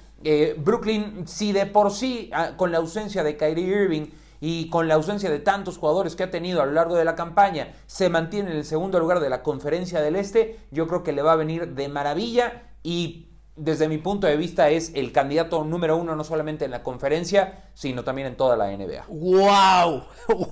Brooklyn, 0.59 1.27
si 1.27 1.51
de 1.53 1.67
por 1.67 1.91
sí, 1.91 2.31
ah, 2.33 2.53
con 2.57 2.71
la 2.71 2.79
ausencia 2.79 3.25
de 3.25 3.37
Kyrie 3.37 3.67
Irving, 3.67 4.07
y 4.45 4.69
con 4.71 4.89
la 4.89 4.95
ausencia 4.95 5.31
de 5.31 5.39
tantos 5.39 5.79
jugadores 5.79 6.17
que 6.17 6.25
ha 6.25 6.31
tenido 6.33 6.61
a 6.61 6.67
lo 6.67 6.73
largo 6.73 6.97
de 6.97 7.05
la 7.05 7.15
campaña, 7.15 7.75
se 7.87 8.09
mantiene 8.09 8.51
en 8.51 8.57
el 8.57 8.65
segundo 8.65 8.99
lugar 8.99 9.21
de 9.21 9.31
la 9.31 9.45
conferencia 9.45 10.01
del 10.01 10.17
Este, 10.17 10.59
yo 10.73 10.89
creo 10.89 11.05
que 11.05 11.13
le 11.13 11.23
va 11.23 11.35
a 11.35 11.37
venir 11.37 11.75
de 11.75 11.89
maravilla 11.89 12.65
y 12.83 13.29
desde 13.55 13.87
mi 13.87 13.99
punto 13.99 14.27
de 14.27 14.37
vista, 14.37 14.71
es 14.71 14.93
el 14.95 15.13
candidato 15.13 15.63
número 15.63 15.99
uno 15.99 16.17
no 16.17 16.25
solamente 16.25 16.65
en 16.65 16.71
la 16.71 16.83
conferencia, 16.83 17.65
sino 17.75 18.03
también 18.03 18.29
en 18.29 18.37
toda 18.37 18.57
la 18.57 18.75
NBA. 18.75 19.05
¡Wow! 19.09 20.05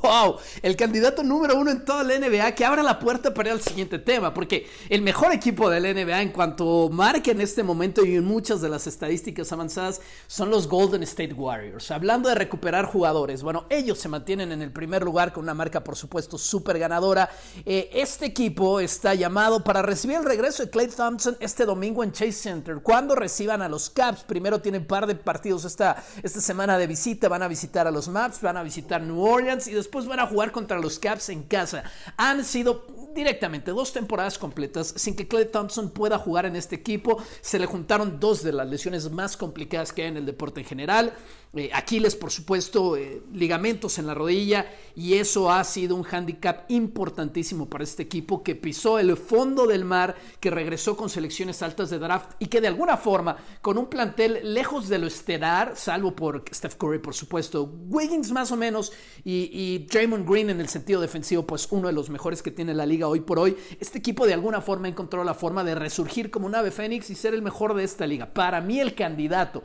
¡Wow! 0.02 0.36
El 0.60 0.76
candidato 0.76 1.22
número 1.22 1.56
uno 1.56 1.70
en 1.70 1.84
toda 1.86 2.04
la 2.04 2.18
NBA 2.18 2.52
que 2.52 2.64
abre 2.64 2.82
la 2.82 2.98
puerta 2.98 3.32
para 3.32 3.48
ir 3.48 3.54
al 3.54 3.62
siguiente 3.62 3.98
tema, 3.98 4.34
porque 4.34 4.68
el 4.90 5.00
mejor 5.00 5.32
equipo 5.32 5.70
de 5.70 5.80
la 5.80 5.94
NBA 5.94 6.20
en 6.20 6.32
cuanto 6.32 6.90
marca 6.90 7.30
en 7.30 7.40
este 7.40 7.62
momento 7.62 8.04
y 8.04 8.16
en 8.16 8.24
muchas 8.24 8.60
de 8.60 8.68
las 8.68 8.86
estadísticas 8.86 9.50
avanzadas 9.50 10.02
son 10.26 10.50
los 10.50 10.68
Golden 10.68 11.02
State 11.02 11.32
Warriors. 11.32 11.90
Hablando 11.90 12.28
de 12.28 12.34
recuperar 12.34 12.84
jugadores, 12.84 13.42
bueno, 13.42 13.64
ellos 13.70 13.98
se 13.98 14.10
mantienen 14.10 14.52
en 14.52 14.60
el 14.60 14.72
primer 14.72 15.02
lugar 15.02 15.32
con 15.32 15.44
una 15.44 15.54
marca, 15.54 15.82
por 15.82 15.96
supuesto, 15.96 16.36
súper 16.36 16.78
ganadora. 16.78 17.30
Eh, 17.64 17.88
este 17.94 18.26
equipo 18.26 18.78
está 18.78 19.14
llamado 19.14 19.64
para 19.64 19.80
recibir 19.80 20.18
el 20.18 20.24
regreso 20.24 20.64
de 20.64 20.70
Clay 20.70 20.88
Thompson 20.88 21.38
este 21.40 21.64
domingo 21.64 22.04
en 22.04 22.12
Chase 22.12 22.32
Center 22.32 22.80
cuando 22.90 23.14
reciban 23.14 23.62
a 23.62 23.68
los 23.68 23.88
Caps. 23.88 24.24
Primero 24.24 24.60
tienen 24.60 24.84
par 24.84 25.06
de 25.06 25.14
partidos 25.14 25.64
esta, 25.64 26.02
esta 26.24 26.40
semana 26.40 26.76
de 26.76 26.88
visita. 26.88 27.28
Van 27.28 27.40
a 27.40 27.46
visitar 27.46 27.86
a 27.86 27.92
los 27.92 28.08
Maps, 28.08 28.42
van 28.42 28.56
a 28.56 28.64
visitar 28.64 29.00
New 29.00 29.22
Orleans 29.22 29.68
y 29.68 29.74
después 29.74 30.06
van 30.06 30.18
a 30.18 30.26
jugar 30.26 30.50
contra 30.50 30.76
los 30.80 30.98
Caps 30.98 31.28
en 31.28 31.44
casa. 31.44 31.84
Han 32.16 32.44
sido 32.44 32.84
directamente 33.14 33.70
dos 33.70 33.92
temporadas 33.92 34.38
completas 34.38 34.92
sin 34.96 35.14
que 35.14 35.28
Clay 35.28 35.44
Thompson 35.44 35.90
pueda 35.90 36.18
jugar 36.18 36.46
en 36.46 36.56
este 36.56 36.74
equipo. 36.74 37.22
Se 37.42 37.60
le 37.60 37.66
juntaron 37.66 38.18
dos 38.18 38.42
de 38.42 38.52
las 38.52 38.68
lesiones 38.68 39.08
más 39.12 39.36
complicadas 39.36 39.92
que 39.92 40.02
hay 40.02 40.08
en 40.08 40.16
el 40.16 40.26
deporte 40.26 40.58
en 40.58 40.66
general. 40.66 41.12
Eh, 41.52 41.68
Aquiles, 41.72 42.14
por 42.14 42.30
supuesto, 42.30 42.96
eh, 42.96 43.22
ligamentos 43.32 43.98
en 43.98 44.06
la 44.06 44.14
rodilla 44.14 44.66
y 44.94 45.14
eso 45.14 45.50
ha 45.50 45.64
sido 45.64 45.96
un 45.96 46.04
hándicap 46.04 46.70
importantísimo 46.70 47.68
para 47.68 47.82
este 47.82 48.04
equipo 48.04 48.44
que 48.44 48.54
pisó 48.54 49.00
el 49.00 49.16
fondo 49.16 49.66
del 49.66 49.84
mar, 49.84 50.14
que 50.38 50.50
regresó 50.50 50.96
con 50.96 51.10
selecciones 51.10 51.60
altas 51.62 51.90
de 51.90 51.98
draft 51.98 52.34
y 52.38 52.46
que 52.46 52.60
de 52.60 52.68
alguna 52.68 52.96
forma, 52.96 53.36
con 53.62 53.78
un 53.78 53.86
plantel 53.86 54.54
lejos 54.54 54.88
de 54.88 55.00
lo 55.00 55.08
estelar, 55.08 55.72
salvo 55.74 56.14
por 56.14 56.44
Steph 56.54 56.76
Curry, 56.76 57.00
por 57.00 57.14
supuesto, 57.14 57.64
Wiggins 57.88 58.30
más 58.30 58.52
o 58.52 58.56
menos 58.56 58.92
y, 59.24 59.50
y 59.52 59.78
Draymond 59.90 60.30
Green 60.30 60.50
en 60.50 60.60
el 60.60 60.68
sentido 60.68 61.00
defensivo, 61.00 61.44
pues 61.44 61.66
uno 61.72 61.88
de 61.88 61.94
los 61.94 62.10
mejores 62.10 62.42
que 62.42 62.52
tiene 62.52 62.74
la 62.74 62.86
liga 62.86 63.08
hoy 63.08 63.22
por 63.22 63.40
hoy, 63.40 63.56
este 63.80 63.98
equipo 63.98 64.24
de 64.24 64.34
alguna 64.34 64.60
forma 64.60 64.86
encontró 64.86 65.24
la 65.24 65.34
forma 65.34 65.64
de 65.64 65.74
resurgir 65.74 66.30
como 66.30 66.46
un 66.46 66.54
ave 66.54 66.70
fénix 66.70 67.10
y 67.10 67.16
ser 67.16 67.34
el 67.34 67.42
mejor 67.42 67.74
de 67.74 67.82
esta 67.82 68.06
liga. 68.06 68.32
Para 68.32 68.60
mí 68.60 68.78
el 68.78 68.94
candidato 68.94 69.64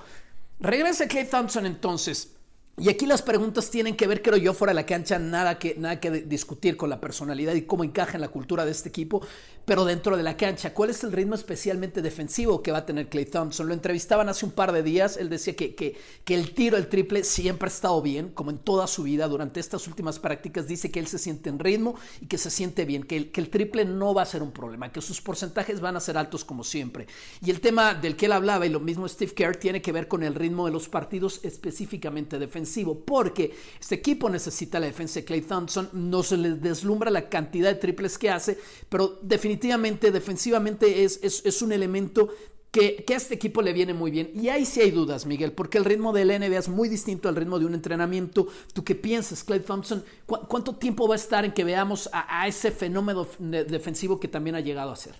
Regresa 0.59 1.07
Clay 1.07 1.25
Thompson 1.25 1.65
entonces. 1.65 2.35
Y 2.77 2.89
aquí 2.89 3.05
las 3.05 3.21
preguntas 3.21 3.69
tienen 3.69 3.95
que 3.95 4.05
ver, 4.05 4.21
creo 4.21 4.35
yo, 4.35 4.53
fuera 4.53 4.71
de 4.71 4.75
la 4.75 4.85
cancha, 4.85 5.17
nada 5.17 5.57
que, 5.57 5.75
nada 5.75 5.97
que 6.01 6.11
discutir 6.11 6.75
con 6.75 6.89
la 6.89 6.99
personalidad 6.99 7.53
y 7.53 7.61
cómo 7.61 7.85
encaja 7.85 8.15
en 8.15 8.21
la 8.21 8.27
cultura 8.27 8.65
de 8.65 8.71
este 8.71 8.89
equipo, 8.89 9.25
pero 9.63 9.85
dentro 9.85 10.17
de 10.17 10.23
la 10.23 10.35
cancha, 10.35 10.73
¿cuál 10.73 10.89
es 10.89 11.01
el 11.05 11.13
ritmo 11.13 11.35
especialmente 11.35 12.01
defensivo 12.01 12.61
que 12.61 12.73
va 12.73 12.79
a 12.79 12.85
tener 12.85 13.07
Clay 13.07 13.27
Thompson? 13.27 13.69
Lo 13.69 13.73
entrevistaban 13.73 14.27
hace 14.27 14.45
un 14.45 14.51
par 14.51 14.73
de 14.73 14.83
días, 14.83 15.15
él 15.15 15.29
decía 15.29 15.55
que, 15.55 15.73
que, 15.73 15.97
que 16.25 16.35
el 16.35 16.53
tiro, 16.53 16.75
el 16.75 16.87
triple, 16.87 17.23
siempre 17.23 17.67
ha 17.67 17.71
estado 17.71 18.01
bien, 18.01 18.31
como 18.31 18.51
en 18.51 18.57
toda 18.57 18.87
su 18.87 19.03
vida, 19.03 19.29
durante 19.29 19.61
estas 19.61 19.87
últimas 19.87 20.19
prácticas, 20.19 20.67
dice 20.67 20.91
que 20.91 20.99
él 20.99 21.07
se 21.07 21.17
siente 21.17 21.49
en 21.49 21.59
ritmo 21.59 21.95
y 22.19 22.25
que 22.25 22.37
se 22.37 22.51
siente 22.51 22.83
bien, 22.83 23.03
que 23.03 23.15
el, 23.15 23.31
que 23.31 23.39
el 23.39 23.49
triple 23.49 23.85
no 23.85 24.13
va 24.13 24.23
a 24.23 24.25
ser 24.25 24.43
un 24.43 24.51
problema, 24.51 24.91
que 24.91 24.99
sus 24.99 25.21
porcentajes 25.21 25.79
van 25.79 25.95
a 25.95 26.01
ser 26.01 26.17
altos 26.17 26.43
como 26.43 26.65
siempre. 26.65 27.07
Y 27.41 27.51
el 27.51 27.61
tema 27.61 27.93
del 27.93 28.17
que 28.17 28.25
él 28.25 28.33
hablaba, 28.33 28.65
y 28.65 28.69
lo 28.69 28.81
mismo 28.81 29.07
Steve 29.07 29.33
Kerr, 29.33 29.55
tiene 29.55 29.81
que 29.81 29.93
ver 29.93 30.09
con 30.09 30.23
el 30.23 30.35
ritmo 30.35 30.65
de 30.65 30.73
los 30.73 30.89
partidos 30.89 31.39
específicamente 31.41 32.37
defensivos 32.37 32.64
defensivo, 32.65 33.05
porque 33.05 33.55
este 33.79 33.95
equipo 33.95 34.29
necesita 34.29 34.79
la 34.79 34.87
defensa 34.87 35.19
de 35.19 35.25
Clay 35.25 35.41
Thompson, 35.41 35.89
no 35.93 36.23
se 36.23 36.37
le 36.37 36.55
deslumbra 36.55 37.11
la 37.11 37.29
cantidad 37.29 37.69
de 37.69 37.79
triples 37.79 38.17
que 38.17 38.29
hace, 38.29 38.57
pero 38.89 39.19
definitivamente 39.21 40.11
defensivamente 40.11 41.03
es, 41.03 41.19
es, 41.21 41.61
un 41.61 41.71
elemento 41.71 42.29
que, 42.71 43.03
que, 43.05 43.13
a 43.13 43.17
este 43.17 43.35
equipo 43.35 43.61
le 43.61 43.71
viene 43.71 43.93
muy 43.93 44.11
bien. 44.11 44.31
Y 44.33 44.49
ahí 44.49 44.65
sí 44.65 44.81
hay 44.81 44.91
dudas, 44.91 45.25
Miguel, 45.25 45.53
porque 45.53 45.77
el 45.77 45.85
ritmo 45.85 46.11
del 46.11 46.27
NBA 46.27 46.57
es 46.57 46.67
muy 46.67 46.89
distinto 46.89 47.29
al 47.29 47.35
ritmo 47.35 47.59
de 47.59 47.65
un 47.65 47.73
entrenamiento. 47.73 48.47
¿Tú 48.73 48.83
qué 48.83 48.95
piensas, 48.95 49.43
Clay 49.43 49.61
Thompson? 49.61 50.03
¿Cuánto 50.25 50.75
tiempo 50.75 51.07
va 51.07 51.15
a 51.15 51.17
estar 51.17 51.45
en 51.45 51.53
que 51.53 51.63
veamos 51.63 52.09
a, 52.11 52.41
a 52.41 52.47
ese 52.47 52.71
fenómeno 52.71 53.27
defensivo 53.39 54.19
que 54.19 54.27
también 54.27 54.55
ha 54.55 54.59
llegado 54.59 54.91
a 54.91 54.95
ser? 54.95 55.15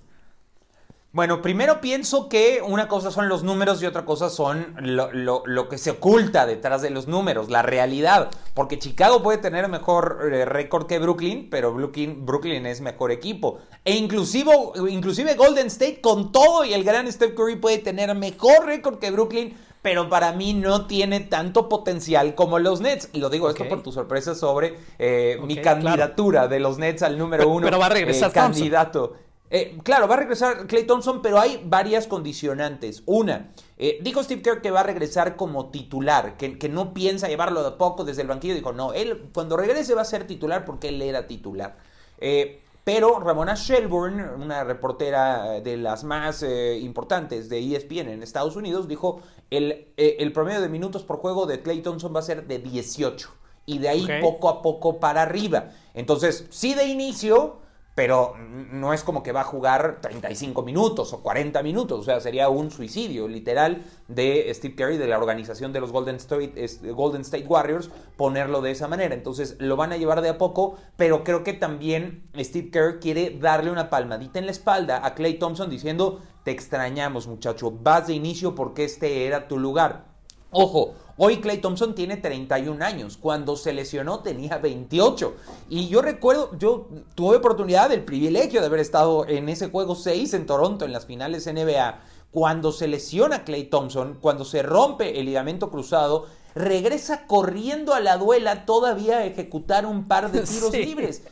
Bueno, 1.16 1.42
primero 1.42 1.80
pienso 1.80 2.28
que 2.28 2.62
una 2.62 2.90
cosa 2.90 3.10
son 3.10 3.30
los 3.30 3.42
números 3.42 3.82
y 3.82 3.86
otra 3.86 4.04
cosa 4.04 4.30
son 4.30 4.76
lo, 4.82 5.70
que 5.70 5.78
se 5.78 5.92
oculta 5.92 6.46
detrás 6.46 6.82
de 6.82 6.90
los 6.90 7.08
números, 7.08 7.50
la 7.50 7.62
realidad. 7.62 8.32
Porque 8.54 8.80
Chicago 8.80 9.24
puede 9.24 9.38
tener 9.38 9.70
mejor 9.70 10.30
eh, 10.30 10.44
récord 10.44 10.88
que 10.88 11.00
Brooklyn, 11.00 11.50
pero 11.50 11.74
Brooklyn, 11.74 12.26
Brooklyn, 12.26 12.66
es 12.66 12.82
mejor 12.82 13.14
equipo. 13.14 13.60
E 13.86 13.96
inclusive, 13.96 14.52
inclusive 14.90 15.36
Golden 15.36 15.68
State 15.68 16.02
con 16.02 16.34
todo 16.34 16.66
y 16.66 16.74
el 16.74 16.84
gran 16.84 17.10
Steph 17.10 17.34
Curry 17.34 17.56
puede 17.56 17.78
tener 17.78 18.14
mejor 18.14 18.66
récord 18.66 19.00
que 19.00 19.10
Brooklyn, 19.10 19.56
pero 19.82 20.10
para 20.10 20.34
mí 20.34 20.54
no 20.54 20.86
tiene 20.86 21.22
tanto 21.22 21.70
potencial 21.70 22.36
como 22.36 22.60
los 22.60 22.82
Nets. 22.82 23.08
Y 23.14 23.20
lo 23.20 23.30
digo 23.30 23.50
esto 23.50 23.66
por 23.70 23.82
tu 23.84 23.94
sorpresa 23.94 24.36
sobre 24.36 24.76
eh, 25.00 25.40
mi 25.46 25.56
candidatura 25.62 26.50
de 26.50 26.60
los 26.60 26.78
Nets 26.78 27.04
al 27.04 27.18
número 27.18 27.48
uno. 27.48 27.64
Pero 27.64 27.80
va 27.80 27.86
a 27.86 27.90
regresar 27.90 28.32
eh, 28.32 28.34
candidato. 28.34 29.14
Eh, 29.50 29.78
claro, 29.84 30.08
va 30.08 30.16
a 30.16 30.20
regresar 30.20 30.66
Clay 30.66 30.86
Thompson, 30.86 31.22
pero 31.22 31.40
hay 31.40 31.62
varias 31.64 32.08
condicionantes. 32.08 33.04
Una, 33.06 33.52
eh, 33.78 34.00
dijo 34.02 34.24
Steve 34.24 34.42
Kerr 34.42 34.62
que 34.62 34.72
va 34.72 34.80
a 34.80 34.84
regresar 34.84 35.36
como 35.36 35.70
titular, 35.70 36.36
que, 36.38 36.58
que, 36.58 36.68
no 36.68 36.94
piensa 36.94 37.28
llevarlo 37.28 37.64
de 37.64 37.78
poco 37.78 38.04
desde 38.04 38.24
el 38.24 38.28
banquillo. 38.28 38.56
Dijo, 38.56 38.74
no, 38.74 38.94
él 38.94 39.30
cuando 39.34 39.56
regrese 39.56 39.94
va 39.94 40.02
a 40.02 40.06
ser 40.06 40.26
titular 40.26 40.66
porque 40.66 40.90
él 40.90 41.02
era 41.02 41.28
titular. 41.28 41.78
Eh, 42.18 42.62
pero 42.84 43.20
Ramona 43.20 43.56
Shelburne, 43.56 44.24
una 44.36 44.64
reportera 44.64 45.60
de 45.60 45.78
las 45.78 46.04
más 46.04 46.44
importantes 46.44 47.50
de 47.50 47.76
ESPN 47.76 48.10
en 48.10 48.22
Estados 48.22 48.56
Unidos, 48.56 48.88
dijo 48.88 49.22
el, 49.50 49.88
el 49.98 50.32
promedio 50.32 50.62
de 50.62 50.70
minutos 50.70 51.02
por 51.02 51.18
juego 51.18 51.48
de 51.48 51.64
Clay 51.64 51.82
Thompson 51.82 52.16
va 52.16 52.20
a 52.20 52.24
ser 52.24 52.46
de 52.46 52.60
18 52.60 53.28
y 53.66 53.80
de 53.80 53.90
ahí 53.90 54.08
poco 54.22 54.50
a 54.50 54.62
poco 54.62 55.00
para 55.00 55.24
arriba. 55.24 55.72
Entonces, 55.96 56.46
sí 56.52 56.76
de 56.76 56.86
inicio 56.86 57.65
pero 57.96 58.36
no 58.72 58.94
es 58.94 59.04
como 59.04 59.24
que 59.24 59.32
va 59.32 59.42
a 59.42 59.46
jugar 59.46 60.00
35 60.02 60.62
minutos 60.64 61.14
o 61.14 61.24
40 61.24 61.64
minutos, 61.64 62.02
o 62.02 62.04
sea, 62.04 62.20
sería 62.20 62.50
un 62.50 62.70
suicidio 62.70 63.30
literal 63.30 63.84
de 64.10 64.54
Steve 64.54 64.76
Kerr 64.76 64.98
de 64.98 65.08
la 65.08 65.18
organización 65.18 65.72
de 65.72 65.80
los 65.80 65.94
Golden 65.94 66.18
State, 66.18 66.54
Golden 66.92 67.22
State 67.22 67.48
Warriors 67.48 67.90
ponerlo 68.18 68.62
de 68.62 68.72
esa 68.72 68.90
manera. 68.90 69.16
Entonces 69.16 69.56
lo 69.60 69.78
van 69.78 69.94
a 69.94 69.98
llevar 69.98 70.22
de 70.22 70.30
a 70.30 70.38
poco, 70.38 70.76
pero 70.98 71.24
creo 71.24 71.44
que 71.44 71.54
también 71.54 72.30
Steve 72.38 72.70
Kerr 72.70 73.00
quiere 73.00 73.38
darle 73.40 73.72
una 73.72 73.90
palmadita 73.90 74.40
en 74.40 74.46
la 74.46 74.52
espalda 74.52 75.06
a 75.06 75.16
Clay 75.16 75.36
Thompson 75.40 75.70
diciendo, 75.70 76.22
te 76.44 76.52
extrañamos 76.52 77.28
muchacho, 77.28 77.72
vas 77.72 78.08
de 78.08 78.14
inicio 78.14 78.56
porque 78.56 78.84
este 78.84 79.26
era 79.26 79.48
tu 79.48 79.58
lugar. 79.58 80.06
Ojo, 80.52 80.96
Hoy 81.18 81.38
Clay 81.38 81.60
Thompson 81.60 81.96
tiene 81.96 82.18
31 82.18 82.84
años. 82.84 83.18
Cuando 83.18 83.56
se 83.56 83.72
lesionó 83.72 84.20
tenía 84.20 84.58
28. 84.58 85.34
Y 85.70 85.88
yo 85.88 86.02
recuerdo, 86.02 86.58
yo 86.58 86.90
tuve 87.16 87.38
oportunidad, 87.38 87.92
el 87.94 88.04
privilegio 88.04 88.60
de 88.60 88.68
haber 88.68 88.82
estado 88.82 89.26
en 89.26 89.48
ese 89.48 89.70
juego 89.70 89.96
6 89.96 90.34
en 90.34 90.46
Toronto, 90.46 90.84
en 90.84 90.92
las 90.92 91.06
finales 91.06 91.48
NBA. 91.48 92.02
Cuando 92.32 92.74
se 92.74 92.90
lesiona 92.90 93.46
Clay 93.46 93.66
Thompson, 93.66 94.18
cuando 94.20 94.44
se 94.44 94.62
rompe 94.62 95.18
el 95.18 95.28
ligamento 95.28 95.70
cruzado, 95.70 96.26
regresa 96.54 97.28
corriendo 97.28 97.94
a 97.94 98.02
la 98.02 98.18
duela 98.18 98.66
todavía 98.66 99.20
a 99.20 99.26
ejecutar 99.26 99.86
un 99.86 100.10
par 100.10 100.34
de 100.34 100.42
tiros 100.46 100.74
libres. 100.74 101.24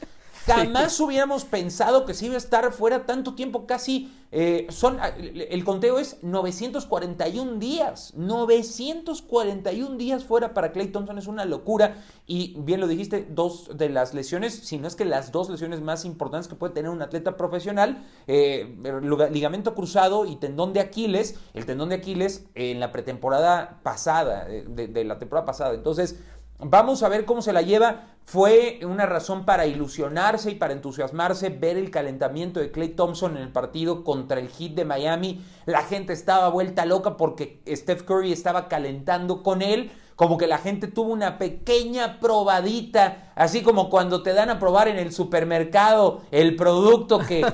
Jamás 0.45 1.00
hubiéramos 1.00 1.45
pensado 1.45 2.05
que 2.05 2.13
se 2.13 2.25
iba 2.25 2.35
a 2.35 2.38
estar 2.38 2.71
fuera 2.73 3.05
tanto 3.05 3.35
tiempo, 3.35 3.65
casi 3.65 4.12
eh, 4.35 4.65
son, 4.71 4.97
ah, 5.00 5.09
el 5.15 5.63
conteo 5.63 6.00
es 6.00 6.17
941 6.23 7.59
días. 7.59 8.13
941 8.15 9.95
días 9.95 10.23
fuera 10.23 10.55
para 10.55 10.71
Clay 10.71 10.88
Thompson 10.88 11.19
es 11.19 11.27
una 11.27 11.45
locura. 11.45 11.97
Y 12.25 12.55
bien 12.57 12.79
lo 12.81 12.88
dijiste, 12.88 13.27
dos 13.29 13.77
de 13.77 13.89
las 13.89 14.15
lesiones, 14.15 14.55
si 14.55 14.79
no 14.79 14.88
es 14.88 14.95
que 14.95 15.05
las 15.05 15.31
dos 15.31 15.51
lesiones 15.51 15.81
más 15.81 16.03
importantes 16.03 16.47
que 16.47 16.55
puede 16.55 16.73
tener 16.73 16.89
un 16.89 17.03
atleta 17.03 17.38
profesional, 17.38 18.07
eh, 18.25 18.75
ligamento 19.31 19.75
cruzado 19.75 20.25
y 20.25 20.38
tendón 20.38 20.73
de 20.73 20.79
Aquiles. 20.79 21.35
El 21.53 21.67
tendón 21.67 21.89
de 21.89 21.95
Aquiles 21.95 22.47
en 22.55 22.79
la 22.79 22.91
pretemporada 22.91 23.81
pasada, 23.83 24.47
eh, 24.50 24.65
de 24.67 25.03
la 25.03 25.19
temporada 25.19 25.45
pasada. 25.45 25.75
Entonces, 25.75 26.17
Vamos 26.65 27.03
a 27.03 27.10
ver 27.10 27.25
cómo 27.25 27.41
se 27.41 27.53
la 27.53 27.62
lleva. 27.62 28.08
Fue 28.25 28.79
una 28.84 29.05
razón 29.05 29.43
para 29.46 29.67
ilusionarse 29.67 30.51
y 30.51 30.55
para 30.55 30.74
entusiasmarse 30.74 31.50
ver 31.50 31.77
el 31.77 31.91
calentamiento 31.91 32.60
de 32.60 32.72
Clay 32.72 32.89
Thompson 32.89 33.36
en 33.36 33.43
el 33.43 33.51
partido 33.51 34.03
contra 34.03 34.39
el 34.39 34.48
Heat 34.48 34.72
de 34.72 34.86
Miami. 34.86 35.43
La 35.65 35.84
gente 35.84 36.13
estaba 36.13 36.48
vuelta 36.50 36.86
loca 36.86 37.17
porque 37.17 37.62
Steph 37.67 38.03
Curry 38.03 38.32
estaba 38.32 38.70
calentando 38.70 39.43
con 39.43 39.62
él 39.62 39.91
como 40.15 40.38
que 40.38 40.48
la 40.48 40.58
gente 40.58 40.88
tuvo 40.88 41.12
una 41.12 41.38
pequeña 41.38 42.20
probadita, 42.20 43.32
así 43.36 43.63
como 43.63 43.89
cuando 43.89 44.22
te 44.22 44.34
dan 44.34 44.50
a 44.50 44.60
probar 44.60 44.88
en 44.88 44.98
el 44.98 45.12
supermercado 45.12 46.22
el 46.32 46.55
producto 46.55 47.20
que, 47.20 47.46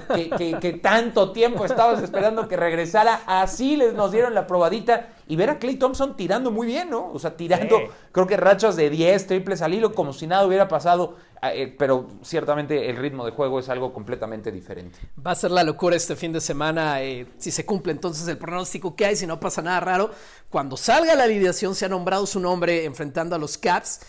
que, 0.60 0.80
tanto 0.82 1.32
tiempo 1.32 1.66
estabas 1.66 2.02
esperando 2.04 2.48
que 2.48 2.58
regresara, 2.58 3.22
así 3.26 3.78
les 3.78 3.94
nos 3.94 4.12
dieron 4.12 4.34
la 4.34 4.48
probadita 4.48 5.08
y 5.28 5.36
ver 5.36 5.50
a 5.52 5.60
Clay 5.60 5.76
Thompson 5.76 6.18
tirando 6.18 6.52
muy 6.52 6.68
bien, 6.68 6.90
¿no? 6.90 7.12
O 7.14 7.20
sea, 7.20 7.38
tirando, 7.38 7.78
creo 8.12 8.28
que 8.28 8.36
rachas 8.36 8.76
de 8.76 8.90
10, 8.90 9.28
triples 9.28 9.62
al 9.62 9.74
hilo, 9.74 9.94
como 9.94 10.12
si 10.12 10.28
nada 10.28 10.46
hubiera 10.46 10.68
pasado. 10.68 11.16
Ah, 11.42 11.54
eh, 11.54 11.74
pero 11.78 12.08
ciertamente 12.22 12.90
el 12.90 12.98
ritmo 12.98 13.26
de 13.26 13.32
juego 13.32 13.60
es 13.60 13.70
algo 13.70 13.94
completamente 13.94 14.52
diferente. 14.52 15.00
Va 15.26 15.32
a 15.32 15.36
ser 15.36 15.52
la 15.52 15.64
locura 15.64 15.96
este 15.96 16.18
fin 16.18 16.34
de 16.34 16.42
semana 16.42 17.02
eh, 17.02 17.28
si 17.38 17.52
se 17.52 17.66
cumple 17.66 17.94
entonces 17.94 18.28
el 18.28 18.38
pronóstico 18.38 18.94
que 18.96 19.06
hay, 19.06 19.16
si 19.16 19.26
no 19.26 19.40
pasa 19.40 19.62
nada 19.62 19.80
raro. 19.80 20.12
Cuando 20.50 20.76
salga 20.76 21.16
la 21.16 21.24
alineación 21.24 21.76
se 21.76 21.86
ha 21.86 21.90
nombrado 21.90 22.26
su 22.26 22.42
nombre 22.42 22.84
enfrentando 22.84 23.36
a 23.36 23.40
los 23.40 23.58
Caps 23.58 24.02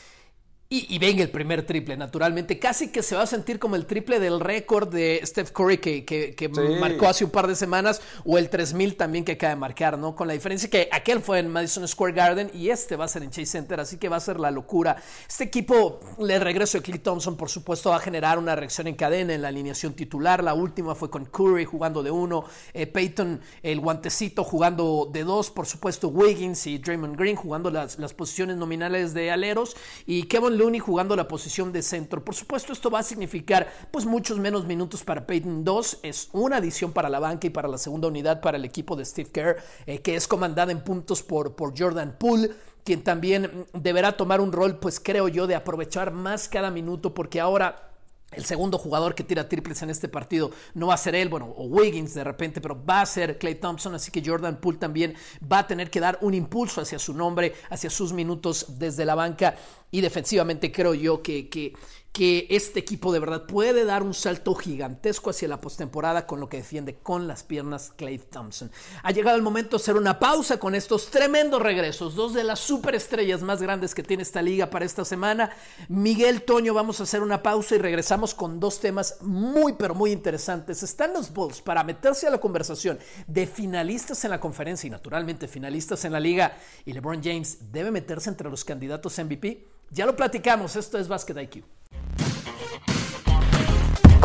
y, 0.73 1.00
venga 1.00 1.25
el 1.25 1.31
primer 1.31 1.67
triple, 1.67 1.97
naturalmente. 1.97 2.61
Casi 2.61 2.93
que 2.93 3.03
se 3.03 3.17
va 3.17 3.23
a 3.23 3.27
sentir 3.27 3.59
como 3.59 3.75
el 3.75 3.87
triple 3.87 4.21
del 4.21 4.39
récord 4.39 4.89
de 4.89 5.21
Steph 5.25 5.50
Curry 5.50 5.79
que, 5.79 6.49
marcó 6.81 7.09
hace 7.09 7.25
un 7.25 7.33
par 7.33 7.49
de 7.49 7.57
semanas, 7.57 8.00
o 8.25 8.39
el 8.39 8.49
3000 8.49 8.97
también 8.97 9.25
que 9.25 9.33
acaba 9.33 9.50
de 9.50 9.59
marcar, 9.59 9.99
¿no? 9.99 10.15
Con 10.15 10.29
la 10.29 10.35
diferencia 10.35 10.71
que 10.71 10.89
aquel 10.93 11.23
fue 11.23 11.41
en 11.41 11.49
Madison 11.49 11.89
Square 11.89 12.12
Garden 12.12 12.53
y 12.55 12.69
este 12.69 12.95
va 12.95 13.07
a 13.07 13.09
ser 13.09 13.25
en 13.25 13.31
Chase 13.31 13.47
Center, 13.47 13.81
así 13.81 13.97
que 13.97 14.09
va 14.09 14.15
a 14.15 14.21
ser 14.21 14.39
la 14.39 14.53
locura. 14.53 14.95
Este 15.29 15.43
equipo, 15.43 15.99
el 16.21 16.41
regreso 16.41 16.79
de 16.79 16.85
Clay 16.85 17.00
Thompson, 17.00 17.37
por 17.37 17.50
supuesto, 17.50 17.91
va 17.91 17.97
a 17.97 18.00
generar 18.00 18.39
una 18.39 18.55
reacción 18.55 18.87
en 18.87 18.95
cadena 18.95 19.35
en 19.35 19.43
la 19.43 19.49
alineación 19.49 19.95
titular. 19.95 20.45
La 20.45 20.55
última 20.55 20.95
fue 20.95 21.11
con 21.11 21.25
Curry 21.25 21.65
jugando 21.65 22.05
de 22.05 22.12
uno, 22.12 22.45
eh, 22.75 22.87
Peyton, 22.87 23.41
el 23.65 23.81
guantecito 23.81 24.45
jugando 24.45 25.11
de 25.12 25.25
dos, 25.25 25.50
por 25.50 25.67
supuesto, 25.67 26.07
Wiggins 26.07 26.65
y 26.69 26.79
Draymond 26.79 27.17
Green 27.17 27.35
jugando 27.35 27.73
las, 27.73 27.99
las 27.99 28.15
posiciones 28.15 28.57
nominales 28.57 29.15
de 29.15 29.33
aleros, 29.33 29.77
y 30.07 30.23
Kevin 30.29 30.60
Looney 30.61 30.79
jugando 30.79 31.17
la 31.17 31.26
posición 31.26 31.73
de 31.73 31.83
centro. 31.83 32.23
Por 32.23 32.35
supuesto, 32.35 32.73
esto 32.73 32.90
va 32.90 33.00
a 33.00 33.02
significar 33.02 33.67
pues 33.90 34.05
muchos 34.05 34.38
menos 34.38 34.67
minutos 34.67 35.02
para 35.02 35.26
Peyton 35.26 35.64
2. 35.64 36.00
Es 36.02 36.29
una 36.33 36.59
adición 36.59 36.93
para 36.93 37.09
la 37.09 37.19
banca 37.19 37.47
y 37.47 37.50
para 37.50 37.69
la 37.69 37.79
segunda 37.79 38.09
unidad 38.09 38.40
para 38.40 38.59
el 38.59 38.64
equipo 38.64 38.95
de 38.95 39.05
Steve 39.05 39.31
Kerr, 39.31 39.57
eh, 39.87 40.00
que 40.00 40.14
es 40.14 40.29
comandada 40.29 40.71
en 40.71 40.85
puntos 40.85 41.23
por, 41.23 41.57
por 41.57 41.79
Jordan 41.79 42.17
Poole 42.19 42.50
quien 42.85 43.05
también 43.05 43.67
deberá 43.75 44.17
tomar 44.17 44.40
un 44.40 44.52
rol, 44.52 44.79
pues 44.79 45.00
creo 45.00 45.29
yo, 45.29 45.47
de 45.47 45.55
aprovechar 45.55 46.12
más 46.12 46.49
cada 46.49 46.71
minuto, 46.71 47.12
porque 47.12 47.38
ahora 47.38 47.89
el 48.32 48.44
segundo 48.44 48.78
jugador 48.78 49.14
que 49.14 49.25
tira 49.25 49.49
triples 49.49 49.82
en 49.82 49.90
este 49.90 50.08
partido 50.08 50.50
no 50.75 50.88
va 50.88 50.94
a 50.94 50.99
ser 50.99 51.14
él, 51.14 51.28
bueno, 51.28 51.52
o 51.56 51.64
Wiggins 51.64 52.14
de 52.14 52.25
repente, 52.25 52.60
pero 52.60 52.82
va 52.84 53.00
a 53.00 53.06
ser 53.06 53.38
Clay 53.38 53.56
Thompson, 53.56 53.94
así 53.94 54.10
que 54.10 54.22
Jordan 54.25 54.60
Poole 54.60 54.78
también 54.78 55.14
va 55.50 55.60
a 55.60 55.66
tener 55.66 55.90
que 55.90 56.00
dar 56.00 56.18
un 56.20 56.34
impulso 56.34 56.80
hacia 56.80 56.99
su 56.99 57.12
nombre, 57.12 57.54
hacia 57.70 57.90
sus 57.90 58.12
minutos 58.12 58.78
desde 58.78 59.04
la 59.04 59.14
banca. 59.14 59.56
Y 59.90 60.00
defensivamente 60.00 60.70
creo 60.70 60.94
yo 60.94 61.20
que, 61.20 61.49
que 61.49 61.72
que 62.12 62.49
este 62.50 62.81
equipo 62.81 63.12
de 63.12 63.21
verdad 63.21 63.47
puede 63.47 63.85
dar 63.85 64.02
un 64.02 64.14
salto 64.14 64.55
gigantesco 64.55 65.31
hacia 65.31 65.47
la 65.47 65.61
postemporada 65.61 66.26
con 66.26 66.40
lo 66.40 66.49
que 66.49 66.57
defiende 66.57 66.97
con 66.97 67.29
las 67.29 67.45
piernas 67.45 67.93
Clay 67.97 68.19
Thompson. 68.19 68.71
Ha 69.02 69.12
llegado 69.12 69.37
el 69.37 69.43
momento 69.43 69.76
de 69.76 69.83
hacer 69.83 69.97
una 69.97 70.19
pausa 70.19 70.59
con 70.59 70.75
estos 70.75 71.11
tremendos 71.11 71.62
regresos, 71.62 72.17
dos 72.17 72.35
de 72.35 72.43
las 72.43 72.59
superestrellas 72.59 73.43
más 73.43 73.62
grandes 73.62 73.95
que 73.95 74.02
tiene 74.02 74.25
esta 74.25 74.43
liga 74.43 74.71
para 74.71 74.85
esta 74.85 75.05
semana. 75.05 75.50
Miguel 75.88 76.43
Toño, 76.43 76.75
vamos 76.75 76.99
a 76.99 77.05
hacer 77.05 77.23
una 77.23 77.43
pausa 77.43 77.76
y 77.76 77.79
regresamos 77.79 78.35
con 78.35 78.59
dos 78.59 78.81
temas 78.81 79.19
muy 79.21 79.75
pero 79.75 79.95
muy 79.95 80.11
interesantes. 80.11 80.83
Están 80.83 81.12
los 81.12 81.33
Bulls 81.33 81.62
para 81.62 81.85
meterse 81.85 82.26
a 82.26 82.31
la 82.31 82.38
conversación 82.38 82.99
de 83.29 83.47
finalistas 83.47 84.25
en 84.25 84.31
la 84.31 84.40
conferencia 84.40 84.88
y 84.88 84.90
naturalmente 84.90 85.47
finalistas 85.47 86.05
en 86.05 86.12
la 86.12 86.21
liga 86.21 86.57
y 86.85 86.93
LeBron 86.93 87.23
James 87.23 87.71
debe 87.71 87.93
meterse 87.93 88.31
entre 88.31 88.50
los 88.50 88.64
candidatos 88.64 89.17
MVP. 89.19 89.64
Ya 89.90 90.07
lo 90.07 90.17
platicamos, 90.17 90.75
esto 90.76 90.99
es 90.99 91.09
Basket 91.09 91.40
IQ. 91.40 91.79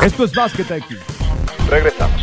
Esto 0.05 0.23
es 0.23 0.33
Basket 0.33 0.67
IQ. 0.77 0.99
Regresamos. 1.67 2.21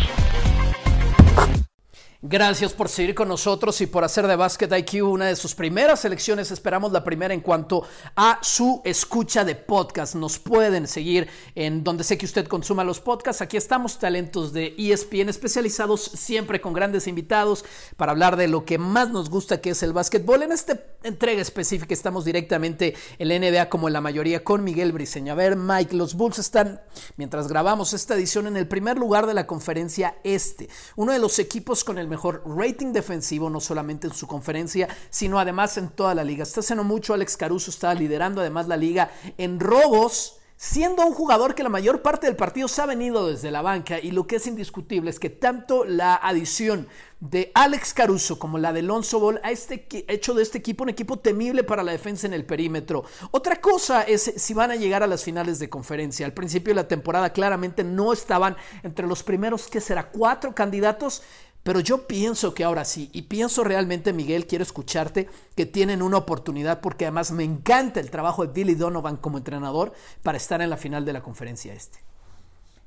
Gracias 2.24 2.72
por 2.72 2.88
seguir 2.88 3.16
con 3.16 3.26
nosotros 3.26 3.80
y 3.80 3.86
por 3.86 4.04
hacer 4.04 4.28
de 4.28 4.36
Basket 4.36 4.68
IQ 4.72 5.04
una 5.04 5.26
de 5.26 5.34
sus 5.34 5.56
primeras 5.56 5.98
selecciones. 5.98 6.52
Esperamos 6.52 6.92
la 6.92 7.02
primera 7.02 7.34
en 7.34 7.40
cuanto 7.40 7.84
a 8.14 8.38
su 8.40 8.80
escucha 8.84 9.44
de 9.44 9.56
podcast. 9.56 10.14
Nos 10.14 10.38
pueden 10.38 10.86
seguir 10.86 11.28
en 11.56 11.82
donde 11.82 12.04
sé 12.04 12.16
que 12.16 12.26
usted 12.26 12.46
consuma 12.46 12.84
los 12.84 13.00
podcasts. 13.00 13.42
Aquí 13.42 13.56
estamos, 13.56 13.98
talentos 13.98 14.52
de 14.52 14.76
ESPN, 14.78 15.28
especializados 15.28 16.02
siempre 16.02 16.60
con 16.60 16.74
grandes 16.74 17.08
invitados 17.08 17.64
para 17.96 18.12
hablar 18.12 18.36
de 18.36 18.46
lo 18.46 18.64
que 18.64 18.78
más 18.78 19.10
nos 19.10 19.28
gusta, 19.28 19.60
que 19.60 19.70
es 19.70 19.82
el 19.82 19.92
básquetbol. 19.92 20.44
En 20.44 20.52
esta 20.52 20.78
entrega 21.02 21.42
específica 21.42 21.94
estamos 21.94 22.24
directamente 22.24 22.94
en 23.18 23.28
la 23.28 23.38
NBA, 23.38 23.68
como 23.68 23.88
en 23.88 23.94
la 23.94 24.00
mayoría, 24.00 24.44
con 24.44 24.64
Miguel 24.64 24.92
Briseño. 24.92 25.32
A 25.32 25.36
ver, 25.36 25.56
Mike, 25.56 25.96
los 25.96 26.14
Bulls 26.14 26.38
están, 26.38 26.80
mientras 27.16 27.48
grabamos 27.48 27.92
esta 27.92 28.14
edición, 28.14 28.46
en 28.46 28.56
el 28.56 28.68
primer 28.68 28.98
lugar 28.98 29.26
de 29.26 29.34
la 29.34 29.46
conferencia 29.46 30.16
este. 30.24 30.68
Uno 30.96 31.12
de 31.12 31.18
los 31.18 31.38
equipos 31.38 31.84
con 31.84 31.98
el 31.98 32.08
mejor 32.08 32.42
rating 32.46 32.92
defensivo, 32.92 33.50
no 33.50 33.60
solamente 33.60 34.06
en 34.06 34.14
su 34.14 34.26
conferencia, 34.26 34.88
sino 35.10 35.38
además 35.38 35.76
en 35.76 35.88
toda 35.88 36.14
la 36.14 36.24
liga. 36.24 36.42
Hasta 36.42 36.60
hace 36.60 36.74
no 36.74 36.84
mucho 36.84 37.14
Alex 37.14 37.36
Caruso 37.36 37.70
estaba 37.70 37.94
liderando 37.94 38.40
además 38.40 38.68
la 38.68 38.76
liga 38.76 39.10
en 39.38 39.60
robos 39.60 40.41
siendo 40.62 41.04
un 41.04 41.12
jugador 41.12 41.56
que 41.56 41.64
la 41.64 41.68
mayor 41.68 42.02
parte 42.02 42.28
del 42.28 42.36
partido 42.36 42.68
se 42.68 42.80
ha 42.80 42.86
venido 42.86 43.26
desde 43.26 43.50
la 43.50 43.62
banca 43.62 43.98
y 43.98 44.12
lo 44.12 44.28
que 44.28 44.36
es 44.36 44.46
indiscutible 44.46 45.10
es 45.10 45.18
que 45.18 45.28
tanto 45.28 45.84
la 45.84 46.14
adición 46.14 46.86
de 47.18 47.50
Alex 47.52 47.92
Caruso 47.92 48.38
como 48.38 48.58
la 48.58 48.72
de 48.72 48.82
Lonzo 48.82 49.18
Ball 49.18 49.40
ha 49.42 49.50
este, 49.50 49.88
hecho 50.06 50.34
de 50.34 50.44
este 50.44 50.58
equipo 50.58 50.84
un 50.84 50.90
equipo 50.90 51.18
temible 51.18 51.64
para 51.64 51.82
la 51.82 51.90
defensa 51.90 52.28
en 52.28 52.32
el 52.32 52.44
perímetro. 52.44 53.02
Otra 53.32 53.60
cosa 53.60 54.02
es 54.02 54.34
si 54.36 54.54
van 54.54 54.70
a 54.70 54.76
llegar 54.76 55.02
a 55.02 55.08
las 55.08 55.24
finales 55.24 55.58
de 55.58 55.68
conferencia. 55.68 56.26
Al 56.26 56.32
principio 56.32 56.70
de 56.70 56.76
la 56.76 56.86
temporada 56.86 57.32
claramente 57.32 57.82
no 57.82 58.12
estaban 58.12 58.56
entre 58.84 59.08
los 59.08 59.24
primeros, 59.24 59.66
que 59.66 59.80
será? 59.80 60.10
Cuatro 60.10 60.54
candidatos. 60.54 61.22
Pero 61.62 61.80
yo 61.80 62.06
pienso 62.06 62.54
que 62.54 62.64
ahora 62.64 62.84
sí, 62.84 63.08
y 63.12 63.22
pienso 63.22 63.62
realmente, 63.62 64.12
Miguel, 64.12 64.46
quiero 64.46 64.64
escucharte, 64.64 65.28
que 65.54 65.64
tienen 65.64 66.02
una 66.02 66.18
oportunidad, 66.18 66.80
porque 66.80 67.04
además 67.04 67.30
me 67.30 67.44
encanta 67.44 68.00
el 68.00 68.10
trabajo 68.10 68.44
de 68.44 68.52
Billy 68.52 68.74
Donovan 68.74 69.16
como 69.16 69.38
entrenador 69.38 69.92
para 70.22 70.38
estar 70.38 70.60
en 70.60 70.70
la 70.70 70.76
final 70.76 71.04
de 71.04 71.12
la 71.12 71.22
conferencia 71.22 71.72
este. 71.72 72.00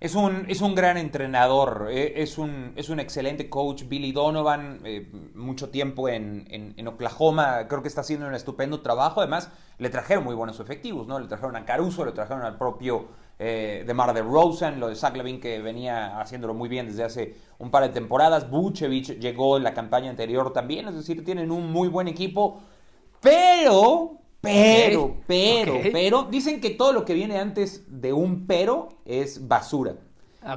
Es 0.02 0.14
un, 0.14 0.46
es 0.50 0.60
un 0.60 0.76
gran 0.76 0.98
entrenador, 0.98 1.88
eh, 1.90 2.22
es, 2.22 2.38
un, 2.38 2.74
es 2.76 2.90
un 2.90 3.00
excelente 3.00 3.50
coach, 3.50 3.86
Billy 3.88 4.12
Donovan, 4.12 4.82
eh, 4.84 5.10
mucho 5.34 5.70
tiempo 5.70 6.10
en, 6.10 6.46
en, 6.50 6.88
Oklahoma, 6.88 7.68
creo 7.70 7.82
que 7.82 7.88
está 7.88 8.02
haciendo 8.02 8.28
un 8.28 8.36
estupendo 8.36 8.82
trabajo, 8.82 9.22
además 9.22 9.50
le 9.78 9.90
trajeron 9.90 10.26
muy 10.26 10.36
buenos 10.36 10.60
efectivos, 10.60 11.08
¿no? 11.08 11.18
Le 11.18 11.28
trajeron 11.28 11.56
a 11.56 11.64
Caruso, 11.64 12.04
le 12.04 12.12
trajeron 12.12 12.44
al 12.44 12.58
propio 12.58 13.08
eh, 13.38 13.84
de 13.86 13.94
Mar 13.94 14.14
de 14.14 14.22
Rosen, 14.22 14.80
lo 14.80 14.88
de 14.88 14.96
Zach 14.96 15.16
Levine 15.16 15.40
que 15.40 15.60
venía 15.60 16.20
haciéndolo 16.22 16.54
muy 16.54 16.70
bien 16.70 16.88
desde 16.88 17.04
hace 17.04 17.36
un 17.60 17.70
par 17.70 17.84
de 17.84 17.90
temporadas. 17.90 18.50
Buchevich 18.50 19.20
llegó 19.20 19.58
en 19.58 19.64
la 19.64 19.74
campaña 19.74 20.10
anterior 20.10 20.54
también, 20.54 20.88
es 20.88 20.96
decir, 20.96 21.24
tienen 21.26 21.52
un 21.52 21.72
muy 21.72 21.90
buen 21.90 22.08
equipo, 22.08 22.62
pero, 23.22 24.20
pero, 24.40 25.18
pero, 25.28 25.80
pero, 25.92 26.24
dicen 26.32 26.62
que 26.62 26.70
todo 26.70 26.94
lo 26.94 27.04
que 27.04 27.14
viene 27.14 27.38
antes 27.38 27.84
de 27.88 28.14
un 28.14 28.48
pero 28.48 28.90
es 29.04 29.48
basura. 29.48 29.96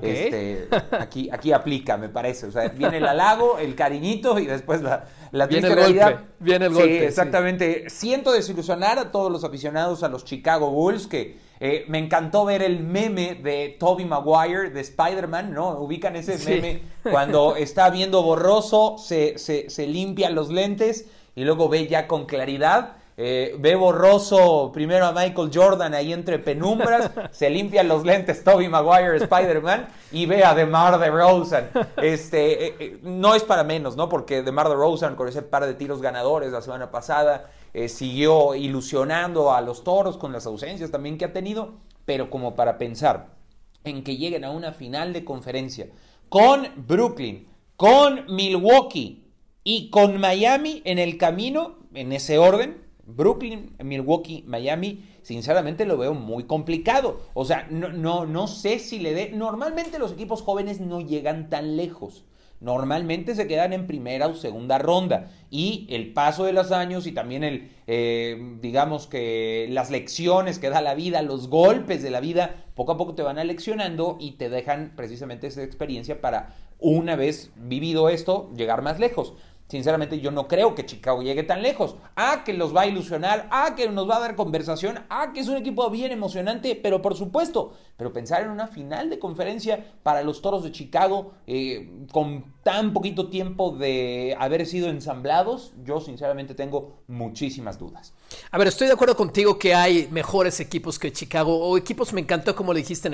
Este, 0.03 0.69
aquí, 0.93 1.31
aquí 1.33 1.53
aplica, 1.53 1.97
me 1.97 2.11
parece. 2.11 2.47
O 2.47 2.53
sea, 2.53 2.69
viene 2.69 2.99
el 2.99 3.07
halago, 3.07 3.59
el 3.59 3.75
cariñito 3.75 4.39
y 4.39 4.47
después 4.47 4.83
la, 4.83 5.07
la 5.33 5.47
viene 5.47 5.69
el 5.69 5.75
golpe. 5.75 6.19
Viene 6.41 6.67
el 6.67 6.75
golpe. 6.75 6.99
Sí, 6.99 7.05
exactamente. 7.05 7.89
Siento 7.89 8.33
desilusionar 8.33 8.99
a 8.99 9.11
todos 9.11 9.33
los 9.33 9.45
aficionados 9.45 10.03
a 10.03 10.09
los 10.09 10.25
Chicago 10.25 10.71
Bulls 10.71 11.07
que 11.07 11.48
eh, 11.61 11.85
me 11.88 11.99
encantó 11.99 12.45
ver 12.45 12.62
el 12.62 12.81
meme 12.81 13.35
de 13.35 13.77
Toby 13.79 14.05
Maguire 14.05 14.71
de 14.71 14.81
Spider-Man, 14.81 15.53
¿no? 15.53 15.71
Ubican 15.81 16.17
ese 16.17 16.38
meme 16.38 16.83
cuando 17.11 17.57
está 17.57 17.91
viendo 17.91 18.23
borroso, 18.23 18.97
se, 18.99 19.38
se, 19.38 19.69
se 19.71 19.87
limpia 19.87 20.31
los 20.31 20.50
lentes 20.50 21.07
y 21.35 21.45
luego 21.45 21.69
ve 21.69 21.87
ya 21.87 22.07
con 22.07 22.27
claridad. 22.27 22.95
Eh, 23.21 23.57
ve 23.59 23.75
borroso 23.75 24.71
primero 24.73 25.05
a 25.05 25.11
Michael 25.11 25.50
Jordan 25.53 25.93
ahí 25.93 26.12
entre 26.12 26.38
penumbras, 26.38 27.11
se 27.33 27.51
limpian 27.51 27.88
los 27.88 28.05
lentes 28.05 28.44
Toby 28.44 28.68
Maguire, 28.68 29.16
Spider-Man, 29.16 29.88
y 30.12 30.27
ve 30.27 30.44
a 30.44 30.55
DeMar 30.55 31.01
DeRozan. 31.01 31.68
Este, 31.97 32.66
eh, 32.66 32.77
eh, 32.79 32.99
no 33.03 33.35
es 33.35 33.42
para 33.42 33.64
menos, 33.64 33.97
¿no? 33.97 34.09
Porque 34.09 34.42
DeMar 34.42 34.68
DeRozan 34.68 35.16
con 35.16 35.27
ese 35.27 35.42
par 35.42 35.66
de 35.66 35.75
tiros 35.75 36.01
ganadores 36.01 36.53
la 36.53 36.62
semana 36.62 36.92
pasada 36.92 37.51
siguió 37.88 38.54
ilusionando 38.54 39.52
a 39.52 39.61
los 39.61 39.85
toros 39.85 40.16
con 40.16 40.33
las 40.33 40.46
ausencias 40.46 40.90
también 40.90 41.18
que 41.18 41.24
ha 41.24 41.33
tenido, 41.33 41.74
pero 42.04 42.31
como 42.31 42.54
para 42.54 42.78
pensar 42.78 43.37
en 43.85 44.02
que 44.02 44.16
lleguen 44.16 44.44
a 44.44 44.50
una 44.50 44.72
final 44.72 45.12
de 45.12 45.24
conferencia 45.24 45.88
con 46.28 46.68
Brooklyn, 46.76 47.46
con 47.76 48.26
Milwaukee 48.35 49.24
y 49.64 49.90
con 49.90 50.18
Miami 50.18 50.83
en 50.85 50.98
el 50.98 51.16
camino, 51.18 51.76
en 51.94 52.12
ese 52.12 52.38
orden, 52.38 52.88
Brooklyn, 53.07 53.74
Milwaukee, 53.83 54.44
Miami, 54.46 55.04
sinceramente 55.22 55.87
lo 55.87 55.96
veo 55.96 56.12
muy 56.12 56.44
complicado. 56.44 57.22
O 57.33 57.44
sea, 57.46 57.66
no, 57.70 57.88
no, 57.88 58.26
no 58.26 58.46
sé 58.48 58.78
si 58.78 58.98
le 58.98 59.14
dé. 59.14 59.31
Normalmente 59.31 59.98
los 59.98 60.12
equipos 60.12 60.42
jóvenes 60.42 60.81
no 60.81 61.00
llegan 61.00 61.48
tan 61.48 61.76
lejos. 61.76 62.24
Normalmente 62.61 63.35
se 63.35 63.47
quedan 63.47 63.73
en 63.73 63.87
primera 63.87 64.27
o 64.27 64.35
segunda 64.35 64.79
ronda. 64.79 65.31
Y 65.51 65.87
el 65.90 66.12
paso 66.12 66.44
de 66.44 66.53
los 66.53 66.73
años 66.73 67.07
y 67.07 67.12
también 67.12 67.44
el, 67.44 67.71
eh, 67.87 68.57
digamos 68.61 69.07
que 69.07 69.66
las 69.71 69.90
lecciones 69.90 70.59
que 70.59 70.71
da 70.71 70.81
la 70.81 70.94
vida, 70.94 71.23
los 71.23 71.49
golpes 71.49 72.03
de 72.03 72.11
la 72.11 72.21
vida, 72.21 72.64
poco 72.75 72.92
a 72.92 72.97
poco 72.97 73.14
te 73.14 73.23
van 73.23 73.38
aleccionando 73.38 74.16
y 74.21 74.33
te 74.33 74.51
dejan 74.51 74.92
precisamente 74.97 75.47
esa 75.47 75.62
experiencia 75.62 76.21
para, 76.21 76.57
una 76.81 77.16
vez 77.16 77.51
vivido 77.57 78.09
esto, 78.09 78.51
llegar 78.57 78.83
más 78.83 78.99
lejos. 78.99 79.35
Sinceramente, 79.68 80.18
yo 80.18 80.31
no 80.31 80.48
creo 80.48 80.74
que 80.74 80.87
Chicago 80.87 81.22
llegue 81.22 81.42
tan 81.42 81.62
lejos. 81.62 81.96
Ah, 82.16 82.42
que 82.44 82.54
los 82.54 82.74
va 82.74 82.83
a 82.83 82.87
ilusionar, 82.87 83.48
ah, 83.50 83.74
que 83.76 83.88
nos 83.90 84.09
va 84.09 84.16
a 84.16 84.20
dar 84.20 84.35
conversación, 84.35 85.00
ah, 85.11 85.33
que 85.35 85.40
es 85.40 85.48
un 85.48 85.59
equipo 85.59 85.88
bien 85.90 86.11
emocionante, 86.11 86.74
pero 86.74 87.02
por 87.02 87.14
supuesto, 87.14 87.74
pero 87.98 88.12
pensar 88.12 88.42
en 88.42 88.50
una 88.50 88.66
final 88.66 89.11
de 89.11 89.18
conferencia 89.18 89.92
para 90.02 90.22
los 90.22 90.40
Toros 90.40 90.64
de 90.64 90.72
Chicago 90.72 91.33
eh, 91.46 92.07
con 92.11 92.57
tan 92.62 92.92
poquito 92.92 93.28
tiempo 93.28 93.70
de 93.70 94.37
haber 94.38 94.66
sido 94.66 94.88
ensamblados, 94.88 95.72
yo 95.85 96.00
sinceramente 96.00 96.54
tengo 96.54 97.02
muchísimas 97.07 97.78
dudas. 97.78 98.12
A 98.50 98.59
ver, 98.59 98.68
estoy 98.68 98.88
de 98.88 98.92
acuerdo 98.92 99.16
contigo 99.16 99.59
que 99.59 99.74
hay 99.74 100.09
mejores 100.11 100.61
equipos 100.61 100.98
que 100.98 101.12
Chicago, 101.12 101.59
o 101.59 101.78
equipos, 101.78 102.12
me 102.12 102.20
encantó 102.20 102.54
como 102.54 102.72
le 102.72 102.81
dijiste 102.81 103.09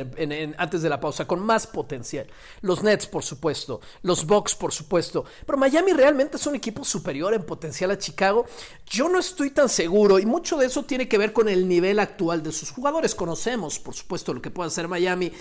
antes 0.59 0.83
de 0.83 0.89
la 0.89 0.99
pausa, 1.01 1.27
con 1.27 1.41
más 1.41 1.67
potencial. 1.67 2.27
Los 2.63 2.83
Nets, 2.83 3.07
por 3.07 3.23
supuesto, 3.23 3.81
los 4.03 4.27
Bucks, 4.27 4.55
por 4.55 4.73
supuesto, 4.73 5.25
pero 5.47 5.57
Miami 5.57 5.93
realmente 5.93 6.37
un 6.47 6.57
equipo 6.57 6.85
superior 6.85 7.35
en 7.35 7.45
potencial 7.45 7.91
a 7.91 7.99
Chicago. 7.99 8.47
Yo 8.87 9.09
no 9.09 9.19
estoy 9.19 9.51
tan 9.51 9.69
seguro, 9.69 10.19
y 10.19 10.27
mucho 10.27 10.57
de 10.57 10.67
eso 10.67 10.85
tiene 10.85 11.09
que 11.09 11.19
ver 11.19 11.33
con 11.33 11.49
el 11.49 11.69
nivel 11.69 11.99
actual 11.99 12.43
de 12.43 12.53
sus 12.53 12.71
jugadores. 12.71 13.15
Conocemos, 13.15 13.79
por 13.79 13.95
supuesto, 13.95 14.33
lo 14.35 14.43
que 14.43 14.51
puede 14.51 14.69
hacer 14.69 14.89
Miami 14.89 15.33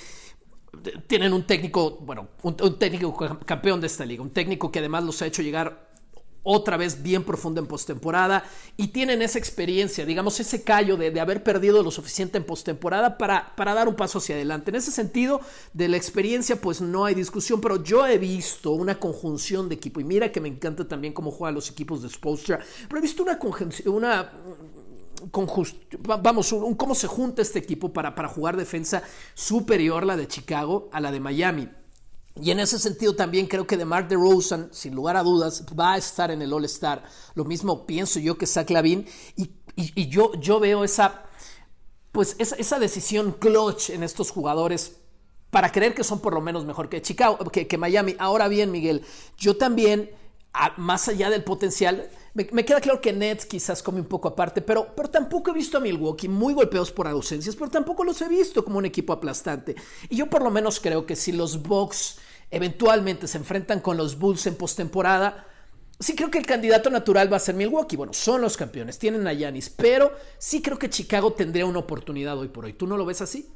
tienen 1.08 1.34
un 1.34 1.46
técnico, 1.46 1.98
bueno, 2.02 2.30
un, 2.42 2.80
técnico 2.80 3.16
campeón 3.46 3.80
de 3.80 3.88
esta 3.88 4.06
liga, 4.06 4.24
un 4.24 4.32
técnico 4.32 4.72
que 4.72 4.80
además 4.80 5.04
los 5.04 5.22
ha 5.22 5.28
hecho 5.28 5.42
llegar 5.42 5.93
otra 6.44 6.78
vez 6.78 7.02
bien 7.02 7.24
profundo 7.24 7.62
en 7.62 7.68
postemporada 7.68 8.44
y 8.78 8.90
tienen 8.90 9.22
esa 9.22 9.40
experiencia, 9.40 10.06
digamos, 10.06 10.40
ese 10.40 10.64
callo 10.64 10.98
de, 10.98 11.20
haber 11.20 11.44
perdido 11.44 11.82
lo 11.82 11.92
suficiente 11.92 12.38
en 12.38 12.44
postemporada 12.44 13.18
para, 13.18 13.56
para 13.56 13.74
dar 13.74 13.88
un 13.88 13.96
paso 13.96 14.18
hacia 14.18 14.36
adelante. 14.36 14.72
En 14.72 14.76
ese 14.76 14.92
sentido, 14.92 15.40
de 15.74 15.88
la 15.88 15.98
experiencia, 15.98 16.60
pues 16.60 16.82
no 16.82 17.06
hay 17.06 17.16
discusión, 17.16 17.62
pero 17.62 17.82
yo 17.82 18.06
he 18.06 18.18
visto 18.18 18.72
una 18.72 19.00
conjunción 19.00 19.70
de 19.70 19.76
equipo 19.76 20.00
y 20.00 20.04
mira 20.04 20.32
que 20.32 20.42
me 20.42 20.50
encanta 20.50 20.88
también 20.88 21.14
cómo 21.14 21.32
juegan 21.32 21.56
los 21.56 21.70
equipos 21.70 22.02
de 22.02 22.10
Spolstra, 22.10 22.60
pero 22.88 23.00
he 23.00 23.02
visto 23.02 23.24
una 23.24 23.40
conjunción, 23.40 23.96
una 23.96 24.32
vamos, 26.22 26.52
un, 26.52 26.76
cómo 26.76 26.96
se 26.96 27.08
junta 27.08 27.42
este 27.42 27.60
equipo 27.60 27.94
para, 27.94 28.14
para 28.16 28.28
jugar 28.28 28.58
defensa 28.58 29.04
superior 29.34 30.06
la 30.06 30.18
de 30.18 30.28
Chicago 30.28 30.90
a 30.92 31.00
la 31.00 31.12
de 31.12 31.20
Miami. 31.20 31.70
Y 32.42 32.50
en 32.50 32.60
ese 32.60 32.80
sentido 32.80 33.16
también 33.16 33.46
creo 33.46 33.68
que 33.68 33.78
DeMar 33.78 34.08
DeRozan, 34.08 34.70
sin 34.72 34.96
lugar 34.96 35.16
a 35.18 35.24
dudas, 35.24 35.64
va 35.80 35.94
a 35.94 35.98
estar 35.98 36.32
en 36.32 36.42
el 36.42 36.52
All-Star. 36.52 37.04
Lo 37.36 37.46
mismo 37.46 37.86
pienso 37.86 38.20
yo 38.20 38.38
que 38.38 38.48
Zach 38.48 38.70
Lavin. 38.72 39.06
Y, 39.36 39.52
y, 39.76 40.08
yo, 40.08 40.34
yo 40.40 40.60
veo 40.60 40.84
esa, 40.84 41.26
pues 42.12 42.36
esa, 42.40 42.80
decisión 42.80 43.34
clutch 43.34 43.92
en 43.92 44.04
estos 44.04 44.32
jugadores 44.32 44.98
para 45.52 45.72
creer 45.72 45.94
que 45.94 46.04
son 46.04 46.20
por 46.20 46.34
lo 46.34 46.42
menos 46.42 46.66
mejor 46.66 46.90
que 46.90 47.02
Chicago, 47.02 47.38
que, 47.52 47.68
que 47.68 47.78
Miami. 47.78 48.16
Ahora 48.18 48.48
bien, 48.48 48.72
Miguel, 48.72 49.06
yo 49.38 49.56
también, 49.56 50.10
más 50.78 51.08
allá 51.08 51.30
del 51.30 51.44
potencial, 51.44 52.10
me, 52.34 52.66
queda 52.66 52.82
claro 52.82 53.00
que 53.00 53.14
Nets 53.14 53.46
quizás 53.46 53.84
come 53.84 54.00
un 54.00 54.08
poco 54.08 54.28
aparte, 54.28 54.62
pero, 54.62 54.96
pero 54.96 55.10
tampoco 55.10 55.52
he 55.52 55.54
visto 55.54 55.78
a 55.78 55.82
Milwaukee 55.82 56.28
muy 56.28 56.54
golpeados 56.54 56.92
por 56.92 57.08
ausencias, 57.08 57.56
pero 57.56 57.70
tampoco 57.70 58.04
los 58.04 58.22
he 58.22 58.28
visto 58.28 58.66
como 58.66 58.80
un 58.80 58.86
equipo 58.86 59.14
aplastante. 59.14 59.76
Y 60.10 60.16
yo 60.16 60.30
por 60.30 60.42
lo 60.42 60.50
menos 60.50 60.80
creo 60.80 61.06
que 61.06 61.16
si 61.16 61.32
los 61.32 61.62
Bucks 61.62 62.18
eventualmente 62.50 63.28
se 63.28 63.38
enfrentan 63.38 63.82
con 63.82 63.98
los 63.98 64.18
Bulls 64.18 64.48
en 64.48 64.56
postemporada, 64.56 65.46
sí 66.00 66.16
creo 66.16 66.32
que 66.32 66.40
el 66.40 66.46
candidato 66.46 66.90
natural 66.90 67.32
va 67.32 67.38
a 67.38 67.40
ser 67.40 67.54
Milwaukee. 67.54 67.98
Bueno, 67.98 68.14
son 68.14 68.42
los 68.42 68.58
campeones, 68.58 68.98
tienen 68.98 69.28
a 69.28 69.34
Yanis, 69.34 69.70
pero 69.70 70.12
sí 70.40 70.62
creo 70.64 70.80
que 70.80 70.90
Chicago 70.90 71.34
tendría 71.34 71.68
una 71.68 71.80
oportunidad 71.80 72.38
hoy 72.40 72.48
por 72.48 72.66
hoy. 72.66 72.74
¿Tú 72.74 72.88
no 72.88 72.98
lo 72.98 73.06
ves 73.06 73.22
así? 73.22 73.48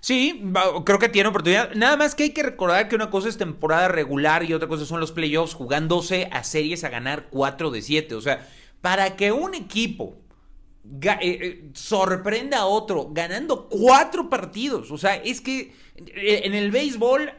Sí, 0.00 0.44
creo 0.84 0.98
que 0.98 1.08
tiene 1.08 1.28
oportunidad. 1.28 1.74
Nada 1.74 1.96
más 1.96 2.14
que 2.14 2.24
hay 2.24 2.30
que 2.30 2.42
recordar 2.42 2.88
que 2.88 2.96
una 2.96 3.10
cosa 3.10 3.28
es 3.28 3.38
temporada 3.38 3.88
regular 3.88 4.44
y 4.44 4.54
otra 4.54 4.68
cosa 4.68 4.86
son 4.86 5.00
los 5.00 5.12
playoffs 5.12 5.54
jugándose 5.54 6.28
a 6.32 6.44
series 6.44 6.84
a 6.84 6.88
ganar 6.88 7.26
4 7.30 7.70
de 7.70 7.82
7. 7.82 8.14
O 8.14 8.20
sea, 8.20 8.46
para 8.80 9.16
que 9.16 9.32
un 9.32 9.54
equipo 9.54 10.18
eh, 11.02 11.18
eh, 11.20 11.70
sorprenda 11.74 12.58
a 12.58 12.66
otro 12.66 13.08
ganando 13.10 13.68
cuatro 13.68 14.30
partidos. 14.30 14.90
O 14.90 14.98
sea, 14.98 15.16
es 15.16 15.40
que 15.40 15.74
eh, 15.96 16.42
en 16.44 16.54
el 16.54 16.70
béisbol, 16.70 17.32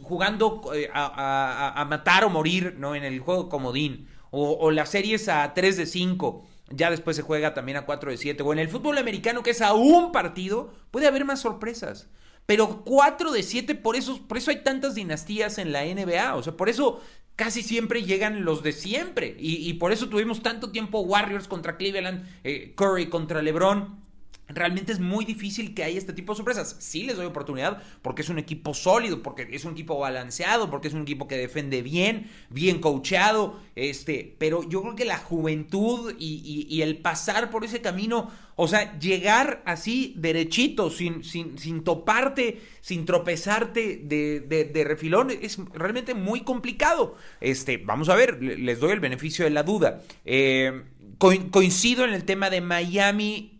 jugando 0.00 0.62
a, 0.92 1.86
matar 1.88 2.24
o 2.24 2.30
morir, 2.30 2.74
¿no? 2.78 2.94
En 2.94 3.04
el 3.04 3.20
juego 3.20 3.48
comodín. 3.48 4.08
O, 4.30 4.52
o 4.52 4.70
las 4.70 4.90
series 4.90 5.28
a 5.28 5.52
3 5.54 5.76
de 5.76 5.86
5 5.86 6.46
ya 6.74 6.90
después 6.90 7.16
se 7.16 7.22
juega 7.22 7.54
también 7.54 7.78
a 7.78 7.84
4 7.84 8.10
de 8.10 8.16
7. 8.16 8.42
O 8.42 8.52
en 8.52 8.58
el 8.58 8.68
fútbol 8.68 8.98
americano, 8.98 9.42
que 9.42 9.50
es 9.50 9.62
a 9.62 9.74
un 9.74 10.12
partido, 10.12 10.72
puede 10.90 11.06
haber 11.06 11.24
más 11.24 11.40
sorpresas. 11.40 12.08
Pero 12.46 12.82
4 12.84 13.32
de 13.32 13.42
7, 13.42 13.74
por 13.74 13.96
eso, 13.96 14.20
por 14.26 14.36
eso 14.36 14.50
hay 14.50 14.62
tantas 14.62 14.94
dinastías 14.94 15.58
en 15.58 15.72
la 15.72 15.84
NBA. 15.84 16.34
O 16.34 16.42
sea, 16.42 16.56
por 16.56 16.68
eso 16.68 17.00
casi 17.36 17.62
siempre 17.62 18.02
llegan 18.02 18.44
los 18.44 18.62
de 18.62 18.72
siempre. 18.72 19.36
Y, 19.38 19.72
por 19.74 19.92
eso 19.92 20.08
tuvimos 20.08 20.42
tanto 20.42 20.70
tiempo 20.70 21.00
Warriors 21.00 21.48
contra 21.48 21.76
Cleveland, 21.76 22.28
eh, 22.44 22.74
Curry 22.76 23.08
contra 23.08 23.42
LeBron 23.42 24.01
realmente 24.48 24.92
es 24.92 25.00
muy 25.00 25.24
difícil 25.24 25.74
que 25.74 25.84
haya 25.84 25.98
este 25.98 26.12
tipo 26.12 26.32
de 26.32 26.38
sorpresas. 26.38 26.76
Sí 26.78 27.04
les 27.04 27.16
doy 27.16 27.26
oportunidad 27.26 27.82
porque 28.02 28.22
es 28.22 28.28
un 28.28 28.38
equipo 28.38 28.74
sólido, 28.74 29.22
porque 29.22 29.48
es 29.50 29.64
un 29.64 29.72
equipo 29.72 29.98
balanceado, 29.98 30.70
porque 30.70 30.88
es 30.88 30.94
un 30.94 31.02
equipo 31.02 31.28
que 31.28 31.36
defiende 31.36 31.82
bien, 31.82 32.30
bien 32.50 32.80
coacheado, 32.80 33.60
este, 33.76 34.34
pero 34.38 34.68
yo 34.68 34.82
creo 34.82 34.96
que 34.96 35.04
la 35.04 35.18
juventud 35.18 36.14
y, 36.18 36.82
el 36.82 36.98
pasar 36.98 37.50
por 37.50 37.64
ese 37.64 37.80
camino, 37.80 38.30
o 38.56 38.66
sea, 38.66 38.98
llegar 38.98 39.62
así 39.66 40.14
derechito, 40.16 40.90
sin, 40.90 41.22
sin, 41.22 41.58
sin 41.58 41.84
toparte, 41.84 42.60
sin 42.80 43.04
tropezarte 43.04 44.00
de, 44.02 44.40
de, 44.40 44.84
refilón, 44.84 45.30
es 45.30 45.58
realmente 45.72 46.14
muy 46.14 46.40
complicado. 46.40 47.16
Este, 47.40 47.76
vamos 47.76 48.08
a 48.08 48.16
ver, 48.16 48.42
les 48.42 48.80
doy 48.80 48.90
el 48.90 49.00
beneficio 49.00 49.44
de 49.44 49.52
la 49.52 49.62
duda. 49.62 50.02
Eh, 50.24 50.82
coincido 51.18 52.04
en 52.04 52.14
el 52.14 52.24
tema 52.24 52.50
de 52.50 52.60
Miami 52.60 53.51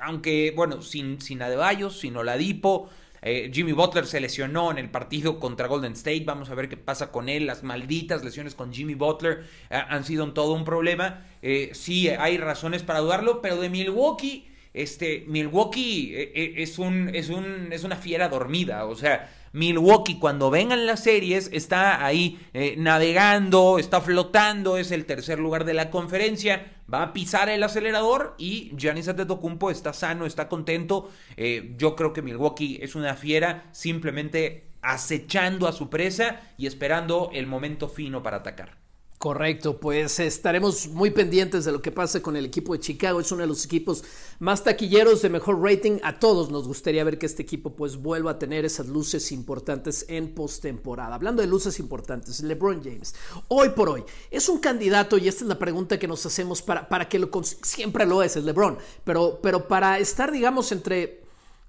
aunque, 0.00 0.52
bueno, 0.54 0.82
sin, 0.82 1.20
sin 1.20 1.42
Adebayos, 1.42 1.98
sin 2.00 2.16
Oladipo. 2.16 2.88
Eh, 3.22 3.50
Jimmy 3.52 3.72
Butler 3.72 4.06
se 4.06 4.20
lesionó 4.20 4.70
en 4.70 4.78
el 4.78 4.90
partido 4.90 5.40
contra 5.40 5.66
Golden 5.66 5.94
State. 5.94 6.24
Vamos 6.24 6.50
a 6.50 6.54
ver 6.54 6.68
qué 6.68 6.76
pasa 6.76 7.10
con 7.10 7.28
él. 7.28 7.46
Las 7.46 7.62
malditas 7.64 8.24
lesiones 8.24 8.54
con 8.54 8.72
Jimmy 8.72 8.94
Butler 8.94 9.44
eh, 9.70 9.82
han 9.88 10.04
sido 10.04 10.32
todo 10.32 10.52
un 10.52 10.64
problema. 10.64 11.26
Eh, 11.42 11.70
sí, 11.72 12.08
hay 12.08 12.38
razones 12.38 12.82
para 12.82 13.00
dudarlo, 13.00 13.42
pero 13.42 13.60
de 13.60 13.68
Milwaukee, 13.68 14.48
este, 14.74 15.24
Milwaukee 15.26 16.12
es, 16.34 16.78
un, 16.78 17.10
es, 17.14 17.30
un, 17.30 17.72
es 17.72 17.82
una 17.84 17.96
fiera 17.96 18.28
dormida. 18.28 18.84
O 18.86 18.94
sea, 18.94 19.30
Milwaukee 19.56 20.18
cuando 20.18 20.50
vengan 20.50 20.84
las 20.84 21.02
series 21.02 21.48
está 21.50 22.04
ahí 22.04 22.38
eh, 22.52 22.74
navegando, 22.76 23.78
está 23.78 24.02
flotando, 24.02 24.76
es 24.76 24.90
el 24.90 25.06
tercer 25.06 25.38
lugar 25.38 25.64
de 25.64 25.72
la 25.72 25.90
conferencia, 25.90 26.74
va 26.92 27.02
a 27.02 27.12
pisar 27.14 27.48
el 27.48 27.62
acelerador 27.62 28.34
y 28.36 28.70
Giannis 28.76 29.08
Antetokounmpo 29.08 29.70
está 29.70 29.94
sano, 29.94 30.26
está 30.26 30.50
contento. 30.50 31.10
Eh, 31.38 31.74
yo 31.78 31.96
creo 31.96 32.12
que 32.12 32.20
Milwaukee 32.20 32.80
es 32.82 32.94
una 32.94 33.14
fiera 33.14 33.64
simplemente 33.72 34.66
acechando 34.82 35.66
a 35.66 35.72
su 35.72 35.88
presa 35.88 36.42
y 36.58 36.66
esperando 36.66 37.30
el 37.32 37.46
momento 37.46 37.88
fino 37.88 38.22
para 38.22 38.36
atacar. 38.36 38.85
Correcto, 39.18 39.80
pues 39.80 40.20
estaremos 40.20 40.88
muy 40.88 41.10
pendientes 41.10 41.64
de 41.64 41.72
lo 41.72 41.80
que 41.80 41.90
pase 41.90 42.20
con 42.20 42.36
el 42.36 42.44
equipo 42.44 42.74
de 42.74 42.80
Chicago. 42.80 43.18
Es 43.18 43.32
uno 43.32 43.40
de 43.40 43.46
los 43.46 43.64
equipos 43.64 44.04
más 44.40 44.62
taquilleros 44.62 45.22
de 45.22 45.30
mejor 45.30 45.62
rating. 45.62 45.98
A 46.02 46.18
todos 46.18 46.50
nos 46.50 46.68
gustaría 46.68 47.02
ver 47.02 47.18
que 47.18 47.24
este 47.24 47.42
equipo 47.42 47.74
pues 47.74 47.96
vuelva 47.96 48.32
a 48.32 48.38
tener 48.38 48.66
esas 48.66 48.88
luces 48.88 49.32
importantes 49.32 50.04
en 50.08 50.34
postemporada. 50.34 51.14
Hablando 51.14 51.40
de 51.40 51.48
luces 51.48 51.80
importantes, 51.80 52.42
LeBron 52.42 52.84
James, 52.84 53.14
hoy 53.48 53.70
por 53.70 53.88
hoy, 53.88 54.04
es 54.30 54.50
un 54.50 54.58
candidato 54.58 55.16
y 55.16 55.28
esta 55.28 55.44
es 55.44 55.48
la 55.48 55.58
pregunta 55.58 55.98
que 55.98 56.06
nos 56.06 56.26
hacemos 56.26 56.60
para, 56.60 56.86
para 56.86 57.08
que 57.08 57.18
lo 57.18 57.30
siempre 57.62 58.04
lo 58.04 58.22
es, 58.22 58.36
es 58.36 58.44
LeBron, 58.44 58.76
pero, 59.02 59.40
pero 59.42 59.66
para 59.66 59.98
estar 59.98 60.30
digamos 60.30 60.72
entre 60.72 61.25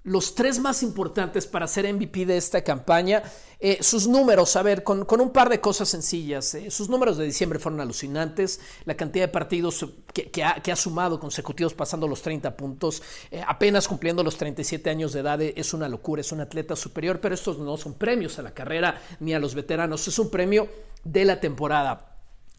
los 0.08 0.34
tres 0.34 0.58
más 0.58 0.82
importantes 0.82 1.46
para 1.46 1.68
ser 1.68 1.92
MVP 1.92 2.24
de 2.26 2.36
esta 2.36 2.62
campaña. 2.62 3.22
Eh, 3.60 3.78
sus 3.82 4.06
números, 4.06 4.56
a 4.56 4.62
ver, 4.62 4.82
con, 4.82 5.04
un 5.20 5.30
par 5.30 5.48
de 5.48 5.60
cosas 5.60 5.88
sencillas. 5.88 6.54
Eh, 6.54 6.70
sus 6.70 6.88
números 6.88 7.18
de 7.18 7.24
diciembre 7.24 7.58
fueron 7.58 7.80
alucinantes. 7.80 8.60
La 8.84 8.96
cantidad 8.96 9.24
de 9.26 9.32
partidos 9.32 9.84
que, 10.12 10.42
ha, 10.42 10.76
sumado 10.76 11.20
consecutivos 11.20 11.74
pasando 11.74 12.08
los 12.08 12.22
30 12.22 12.56
puntos, 12.56 13.02
eh, 13.30 13.42
apenas 13.46 13.86
cumpliendo 13.86 14.22
los 14.22 14.36
37 14.38 14.88
años 14.88 15.12
de 15.12 15.20
edad, 15.20 15.40
es 15.42 15.74
una 15.74 15.88
locura, 15.88 16.20
es 16.20 16.32
un 16.32 16.40
atleta 16.40 16.74
superior, 16.74 17.20
pero 17.20 17.34
estos 17.34 17.58
no 17.58 17.76
son 17.76 17.94
premios 17.94 18.38
a 18.38 18.42
la 18.42 18.54
carrera 18.54 19.02
ni 19.20 19.34
a 19.34 19.38
los 19.38 19.54
veteranos, 19.54 20.08
es 20.08 20.18
un 20.18 20.30
premio 20.30 20.68
de 21.04 21.24
la 21.24 21.40
temporada. 21.40 22.14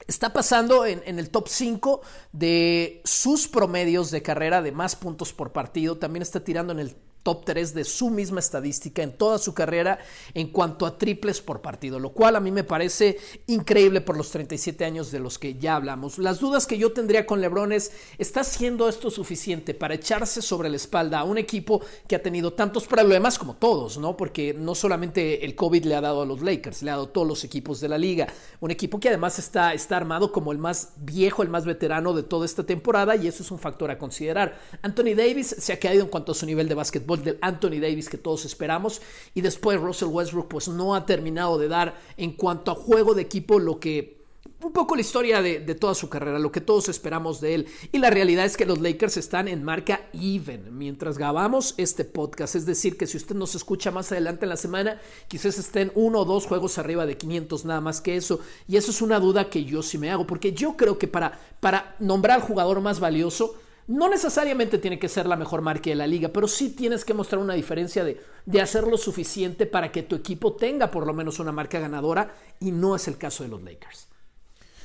Está 0.08 0.32
pasando 0.34 0.86
en, 0.86 1.02
en, 1.06 1.20
el 1.20 1.30
top 1.30 1.48
5 1.48 2.02
de 2.32 3.02
sus 3.06 3.48
promedios 3.48 4.12
de 4.12 4.22
carrera 4.22 4.62
de 4.62 4.72
más 4.72 4.96
puntos 4.96 5.34
por 5.34 5.52
partido. 5.52 5.98
También 5.98 6.24
está 6.24 6.40
tirando 6.40 6.72
en 6.72 6.80
el 6.80 6.96
top 7.30 7.46
3 7.46 7.76
de 7.76 7.84
su 7.84 8.10
misma 8.10 8.40
estadística 8.40 9.04
en 9.04 9.16
toda 9.16 9.38
su 9.38 9.54
carrera 9.54 10.00
en 10.34 10.48
cuanto 10.48 10.88
a 10.88 10.98
triples 10.98 11.42
por 11.42 11.62
partido, 11.62 12.00
lo 12.00 12.10
cual 12.10 12.36
a 12.36 12.40
mí 12.40 12.50
me 12.50 12.64
parece 12.64 13.20
increíble 13.46 14.02
por 14.02 14.18
los 14.18 14.32
37 14.32 14.84
años 14.84 15.12
de 15.12 15.20
los 15.20 15.38
que 15.38 15.54
ya 15.54 15.76
hablamos. 15.76 16.18
Las 16.18 16.40
dudas 16.40 16.66
que 16.66 16.80
yo 16.80 16.92
tendría 16.92 17.28
con 17.28 17.40
LeBron 17.40 17.72
es, 17.72 17.92
¿está 18.18 18.40
haciendo 18.40 18.90
esto 18.90 19.12
suficiente 19.12 19.76
para 19.76 19.94
echarse 19.94 20.42
sobre 20.42 20.70
la 20.70 20.78
espalda 20.78 21.20
a 21.20 21.24
un 21.24 21.38
equipo 21.38 21.84
que 22.08 22.16
ha 22.16 22.24
tenido 22.24 22.54
tantos 22.54 22.88
problemas 22.88 23.38
como 23.38 23.58
todos, 23.58 24.00
¿no? 24.00 24.18
Porque 24.18 24.56
no 24.56 24.74
solamente 24.74 25.46
el 25.46 25.54
COVID 25.54 25.86
le 25.86 25.94
ha 25.94 26.02
dado 26.02 26.24
a 26.24 26.26
los 26.26 26.42
Lakers, 26.42 26.82
le 26.82 26.90
ha 26.90 26.94
dado 26.96 27.06
a 27.06 27.14
todos 27.14 27.28
los 27.28 27.44
equipos 27.44 27.80
de 27.80 27.90
la 27.90 28.00
liga, 28.00 28.26
un 28.60 28.72
equipo 28.72 29.00
que 29.00 29.10
además 29.10 29.38
está, 29.38 29.76
está 29.76 29.98
armado 29.98 30.32
como 30.32 30.52
el 30.52 30.58
más 30.58 30.94
viejo, 30.98 31.44
el 31.44 31.50
más 31.50 31.66
veterano 31.66 32.14
de 32.14 32.24
toda 32.24 32.48
esta 32.48 32.64
temporada 32.64 33.16
y 33.16 33.28
eso 33.28 33.44
es 33.44 33.52
un 33.52 33.60
factor 33.60 33.92
a 33.92 34.00
considerar. 34.00 34.60
Anthony 34.82 35.14
Davis 35.16 35.56
se 35.60 35.74
ha 35.74 35.80
caído 35.80 36.06
en 36.06 36.10
cuanto 36.10 36.32
a 36.32 36.36
su 36.36 36.48
nivel 36.48 36.68
de 36.68 36.74
básquetbol 36.74 37.19
del 37.24 37.38
Anthony 37.42 37.80
Davis 37.82 38.10
que 38.10 38.18
todos 38.18 38.46
esperamos. 38.46 39.02
Y 39.34 39.42
después 39.42 39.80
Russell 39.80 40.10
Westbrook 40.10 40.48
pues 40.48 40.68
no 40.68 40.96
ha 40.96 41.06
terminado 41.06 41.58
de 41.58 41.68
dar 41.68 42.00
en 42.18 42.34
cuanto 42.34 42.72
a 42.72 42.76
juego 42.76 43.14
de 43.14 43.22
equipo 43.22 43.60
lo 43.60 43.80
que 43.80 44.20
un 44.62 44.74
poco 44.74 44.96
la 44.96 45.02
historia 45.02 45.42
de, 45.42 45.60
toda 45.76 45.96
su 45.96 46.10
carrera, 46.10 46.38
lo 46.38 46.52
que 46.52 46.60
todos 46.60 46.90
esperamos 46.90 47.40
de 47.40 47.56
él. 47.56 47.68
Y 47.92 48.00
la 48.00 48.10
realidad 48.10 48.46
es 48.46 48.58
que 48.58 48.66
los 48.66 48.82
Lakers 48.82 49.18
están 49.18 49.48
en 49.48 49.64
marca 49.64 50.02
even 50.14 50.78
mientras 50.78 51.18
grabamos 51.18 51.76
este 51.78 52.04
podcast. 52.04 52.56
Es 52.56 52.66
decir, 52.66 52.98
que 52.98 53.08
si 53.08 53.16
usted 53.16 53.36
nos 53.36 53.56
escucha 53.56 53.92
más 53.92 54.12
adelante 54.12 54.46
en 54.46 54.50
la 54.50 54.58
semana, 54.58 55.00
quizás 55.28 55.58
estén 55.58 55.92
uno 55.96 56.20
o 56.20 56.26
dos 56.26 56.46
juegos 56.46 56.78
arriba 56.78 57.06
de 57.06 57.18
500, 57.18 57.66
nada 57.66 57.80
más 57.80 58.02
que 58.02 58.18
eso. 58.18 58.42
Y 58.68 58.76
eso 58.76 58.92
es 58.92 59.02
una 59.02 59.20
duda 59.20 59.50
que 59.50 59.64
yo 59.64 59.82
sí 59.82 59.98
me 59.98 60.12
hago, 60.12 60.28
porque 60.28 60.52
yo 60.52 60.76
creo 60.76 60.98
que 60.98 61.08
para, 61.08 61.40
para 61.62 61.96
nombrar 62.00 62.42
al 62.42 62.46
jugador 62.46 62.82
más 62.82 63.00
valioso, 63.00 63.56
no 63.90 64.08
necesariamente 64.08 64.78
tiene 64.78 65.00
que 65.00 65.10
ser 65.10 65.26
la 65.26 65.36
mejor 65.36 65.64
marca 65.64 65.90
de 65.90 65.96
la 65.96 66.06
liga, 66.06 66.30
pero 66.30 66.48
sí 66.48 66.76
tienes 66.76 67.04
que 67.04 67.16
mostrar 67.16 67.42
una 67.42 67.56
diferencia 67.56 68.04
de, 68.04 68.22
de 68.46 68.62
hacer 68.62 68.84
lo 68.84 68.98
suficiente 68.98 69.66
para 69.66 69.92
que 69.92 70.04
tu 70.04 70.16
equipo 70.16 70.56
tenga 70.56 70.92
por 70.92 71.08
lo 71.08 71.14
menos 71.14 71.40
una 71.40 71.52
marca 71.52 71.80
ganadora 71.80 72.36
y 72.60 72.72
no 72.72 72.96
es 72.96 73.08
el 73.08 73.18
caso 73.18 73.44
de 73.44 73.50
los 73.50 73.64
Lakers. 73.64 74.08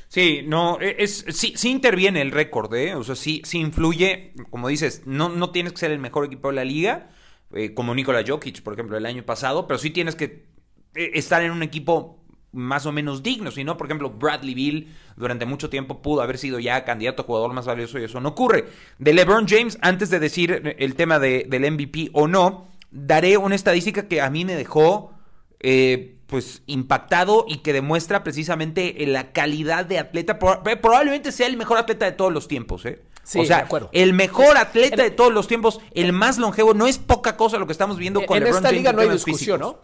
Sí, 0.08 0.40
no, 0.46 0.80
e, 0.80 0.96
es, 1.00 1.22
sí, 1.28 1.54
interviene 1.68 2.22
el 2.22 2.30
récord, 2.30 2.74
¿eh? 2.74 2.94
O 2.94 3.04
sea, 3.04 3.14
sí, 3.14 3.42
sí 3.44 3.58
influye, 3.58 4.32
como 4.48 4.68
dices, 4.68 5.02
no, 5.04 5.28
no 5.28 5.50
tienes 5.50 5.74
que 5.74 5.80
ser 5.80 5.90
el 5.90 5.98
mejor 5.98 6.24
equipo 6.24 6.48
de 6.48 6.54
la 6.54 6.64
liga, 6.64 7.10
eh, 7.52 7.74
como 7.74 7.94
Nikola 7.94 8.24
Jokic, 8.26 8.62
por 8.62 8.72
ejemplo, 8.72 8.96
el 8.96 9.04
año 9.04 9.22
pasado, 9.24 9.66
pero 9.66 9.76
sí 9.76 9.90
tienes 9.90 10.14
que 10.14 10.46
eh, 10.94 11.10
estar 11.12 11.42
en 11.42 11.50
un 11.50 11.62
equipo 11.62 12.23
más 12.54 12.86
o 12.86 12.92
menos 12.92 13.22
dignos. 13.22 13.54
Si 13.54 13.64
no, 13.64 13.76
por 13.76 13.86
ejemplo, 13.86 14.10
Bradley 14.10 14.54
Bill 14.54 14.94
durante 15.16 15.44
mucho 15.44 15.68
tiempo 15.68 16.00
pudo 16.00 16.22
haber 16.22 16.38
sido 16.38 16.58
ya 16.58 16.84
candidato 16.84 17.22
a 17.22 17.26
jugador 17.26 17.52
más 17.52 17.66
valioso 17.66 17.98
y 17.98 18.04
eso 18.04 18.20
no 18.20 18.30
ocurre. 18.30 18.66
De 18.98 19.12
LeBron 19.12 19.46
James, 19.46 19.78
antes 19.82 20.10
de 20.10 20.20
decir 20.20 20.76
el 20.78 20.94
tema 20.94 21.18
de, 21.18 21.46
del 21.48 21.70
MVP 21.70 22.10
o 22.12 22.28
no, 22.28 22.68
daré 22.90 23.36
una 23.36 23.54
estadística 23.54 24.08
que 24.08 24.20
a 24.20 24.30
mí 24.30 24.44
me 24.44 24.54
dejó 24.54 25.12
eh, 25.60 26.16
pues 26.26 26.62
impactado 26.66 27.44
y 27.48 27.58
que 27.58 27.72
demuestra 27.72 28.24
precisamente 28.24 28.94
la 29.06 29.32
calidad 29.32 29.84
de 29.84 29.98
atleta. 29.98 30.38
Eh, 30.66 30.76
probablemente 30.76 31.32
sea 31.32 31.46
el 31.46 31.56
mejor 31.56 31.78
atleta 31.78 32.06
de 32.06 32.12
todos 32.12 32.32
los 32.32 32.48
tiempos, 32.48 32.86
¿eh? 32.86 33.02
o 33.36 33.44
sea, 33.44 33.66
el 33.92 34.12
mejor 34.12 34.56
atleta 34.56 35.02
de 35.02 35.10
todos 35.10 35.32
los 35.32 35.48
tiempos, 35.48 35.80
el 35.94 36.12
más 36.12 36.38
longevo, 36.38 36.74
no 36.74 36.86
es 36.86 36.98
poca 36.98 37.36
cosa 37.36 37.58
lo 37.58 37.66
que 37.66 37.72
estamos 37.72 37.96
viendo 37.96 38.24
con 38.26 38.38
LeBron 38.38 38.62
James. 38.62 38.72
En 38.72 38.74
esta 38.74 38.76
liga 38.76 38.92
no 38.92 39.00
hay 39.00 39.08
discusión, 39.08 39.60
¿no? 39.60 39.78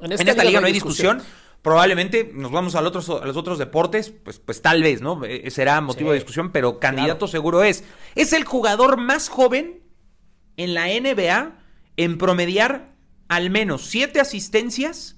En 0.00 0.12
esta, 0.12 0.44
liga, 0.44 0.60
no 0.60 0.66
hay 0.66 0.72
discusión 0.72 1.22
Probablemente 1.62 2.30
nos 2.34 2.52
vamos 2.52 2.74
al 2.74 2.86
otros, 2.86 3.10
a 3.10 3.26
los 3.26 3.36
otros 3.36 3.58
deportes, 3.58 4.10
pues, 4.10 4.38
pues 4.38 4.62
tal 4.62 4.82
vez, 4.82 5.00
¿no? 5.00 5.24
Eh, 5.24 5.50
será 5.50 5.80
motivo 5.80 6.10
de 6.10 6.16
discusión, 6.16 6.52
pero 6.52 6.78
candidato 6.78 7.26
seguro 7.26 7.62
es. 7.62 7.84
Es 8.14 8.32
el 8.32 8.44
jugador 8.44 8.96
más 8.96 9.28
joven 9.28 9.82
en 10.56 10.74
la 10.74 10.86
NBA 10.86 11.58
en 11.96 12.18
promediar 12.18 12.94
al 13.28 13.50
menos 13.50 13.86
7 13.86 14.20
asistencias 14.20 15.16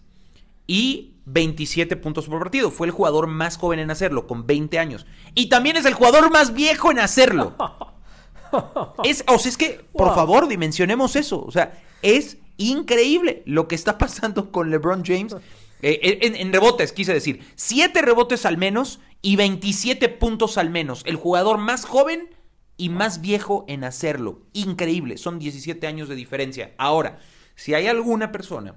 y 0.67 1.15
27 1.27 1.97
puntos 1.97 2.27
por 2.27 2.39
partido. 2.39 2.71
Fue 2.71 2.87
el 2.87 2.93
jugador 2.93 3.27
más 3.27 3.57
joven 3.57 3.79
en 3.79 3.91
hacerlo, 3.91 4.27
con 4.27 4.47
20 4.47 4.79
años. 4.79 5.07
Y 5.35 5.49
también 5.49 5.77
es 5.77 5.85
el 5.85 5.95
jugador 5.95 6.31
más 6.31 6.53
viejo 6.55 6.91
en 6.91 6.99
hacerlo. 6.99 7.55
es, 9.05 9.25
o 9.29 9.39
sea, 9.39 9.49
es 9.49 9.57
que, 9.57 9.85
por 9.93 10.15
favor, 10.15 10.49
dimensionemos 10.49 11.17
eso. 11.17 11.43
O 11.45 11.51
sea, 11.51 11.81
es 12.03 12.39
increíble 12.57 13.43
lo 13.47 13.69
que 13.69 13.75
está 13.75 13.99
pasando 13.99 14.51
con 14.51 14.71
LeBron 14.71 15.05
James. 15.05 15.37
Eh, 15.83 16.19
en, 16.23 16.53
rebotes, 16.53 16.93
quise 16.93 17.13
decir. 17.13 17.45
7 17.55 18.03
rebotes 18.03 18.45
al 18.47 18.59
menos 18.59 19.01
y 19.23 19.37
27 19.37 20.09
puntos 20.09 20.59
al 20.59 20.71
menos. 20.71 21.03
El 21.07 21.17
jugador 21.17 21.59
más 21.59 21.85
joven 21.85 22.35
y 22.77 22.89
más 22.89 23.21
viejo 23.21 23.65
en 23.69 23.85
hacerlo. 23.85 24.47
Increíble. 24.53 25.19
Son 25.19 25.39
17 25.39 25.87
años 25.87 26.09
de 26.09 26.15
diferencia. 26.15 26.75
Ahora, 26.79 27.19
si 27.55 27.75
hay 27.75 27.87
alguna 27.87 28.33
persona 28.33 28.77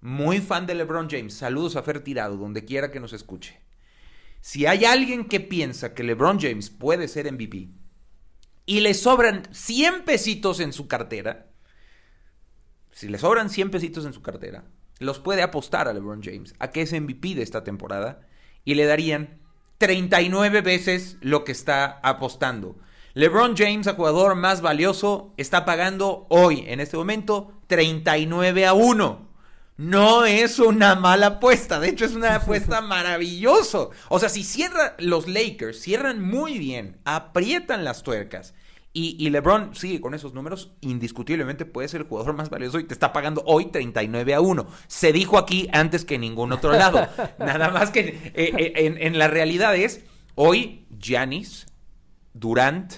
muy 0.00 0.38
fan 0.38 0.66
de 0.66 0.74
LeBron 0.74 1.08
James, 1.10 1.34
saludos 1.34 1.76
a 1.76 1.82
Fer 1.82 2.00
Tirado, 2.00 2.36
donde 2.36 2.64
quiera 2.64 2.90
que 2.90 3.00
nos 3.00 3.12
escuche. 3.12 3.60
Si 4.40 4.66
hay 4.66 4.84
alguien 4.84 5.24
que 5.26 5.40
piensa 5.40 5.94
que 5.94 6.04
LeBron 6.04 6.38
James 6.38 6.68
puede 6.68 7.08
ser 7.08 7.32
MVP 7.32 7.70
y 8.66 8.80
le 8.80 8.92
sobran 8.92 9.48
100 9.50 10.04
pesitos 10.04 10.60
en 10.60 10.74
su 10.74 10.86
cartera, 10.86 11.50
si 12.92 13.08
le 13.08 13.18
sobran 13.18 13.48
100 13.48 13.70
pesitos 13.70 14.04
en 14.04 14.12
su 14.12 14.20
cartera, 14.20 14.64
los 14.98 15.18
puede 15.18 15.42
apostar 15.42 15.88
a 15.88 15.92
LeBron 15.92 16.22
James 16.22 16.54
a 16.58 16.70
que 16.70 16.82
es 16.82 16.92
MVP 16.92 17.34
de 17.34 17.42
esta 17.42 17.64
temporada 17.64 18.20
y 18.64 18.74
le 18.74 18.86
darían 18.86 19.40
39 19.78 20.60
veces 20.60 21.16
lo 21.20 21.44
que 21.44 21.52
está 21.52 22.00
apostando. 22.02 22.76
LeBron 23.14 23.56
James, 23.56 23.86
el 23.86 23.94
jugador 23.94 24.34
más 24.34 24.60
valioso, 24.60 25.34
está 25.36 25.64
pagando 25.64 26.26
hoy, 26.30 26.64
en 26.66 26.80
este 26.80 26.96
momento, 26.96 27.52
39 27.68 28.66
a 28.66 28.72
1. 28.72 29.28
No 29.76 30.24
es 30.24 30.58
una 30.58 30.94
mala 30.94 31.26
apuesta, 31.26 31.80
de 31.80 31.88
hecho 31.88 32.04
es 32.04 32.14
una 32.14 32.36
apuesta 32.36 32.80
maravilloso. 32.82 33.90
O 34.08 34.18
sea, 34.18 34.28
si 34.28 34.42
cierran 34.42 34.92
los 34.98 35.28
Lakers, 35.28 35.80
cierran 35.80 36.20
muy 36.22 36.58
bien, 36.58 36.98
aprietan 37.04 37.84
las 37.84 38.02
tuercas 38.02 38.54
y, 38.96 39.28
LeBron 39.28 39.74
sigue 39.74 40.00
con 40.00 40.14
esos 40.14 40.34
números, 40.34 40.70
indiscutiblemente 40.80 41.66
puede 41.66 41.88
ser 41.88 42.02
el 42.02 42.06
jugador 42.06 42.34
más 42.34 42.48
valioso 42.48 42.78
y 42.78 42.84
te 42.84 42.94
está 42.94 43.12
pagando 43.12 43.42
hoy 43.44 43.66
39 43.66 44.34
a 44.34 44.40
1. 44.40 44.68
Se 44.86 45.12
dijo 45.12 45.36
aquí 45.36 45.68
antes 45.72 46.04
que 46.04 46.14
en 46.14 46.20
ningún 46.20 46.52
otro 46.52 46.70
lado. 46.72 47.08
Nada 47.40 47.70
más 47.70 47.90
que 47.90 48.00
eh, 48.00 48.32
eh, 48.34 48.72
en, 48.76 48.96
en, 49.02 49.18
la 49.18 49.26
realidad 49.26 49.74
es, 49.74 50.04
hoy 50.36 50.86
Giannis, 50.96 51.66
Durant, 52.34 52.94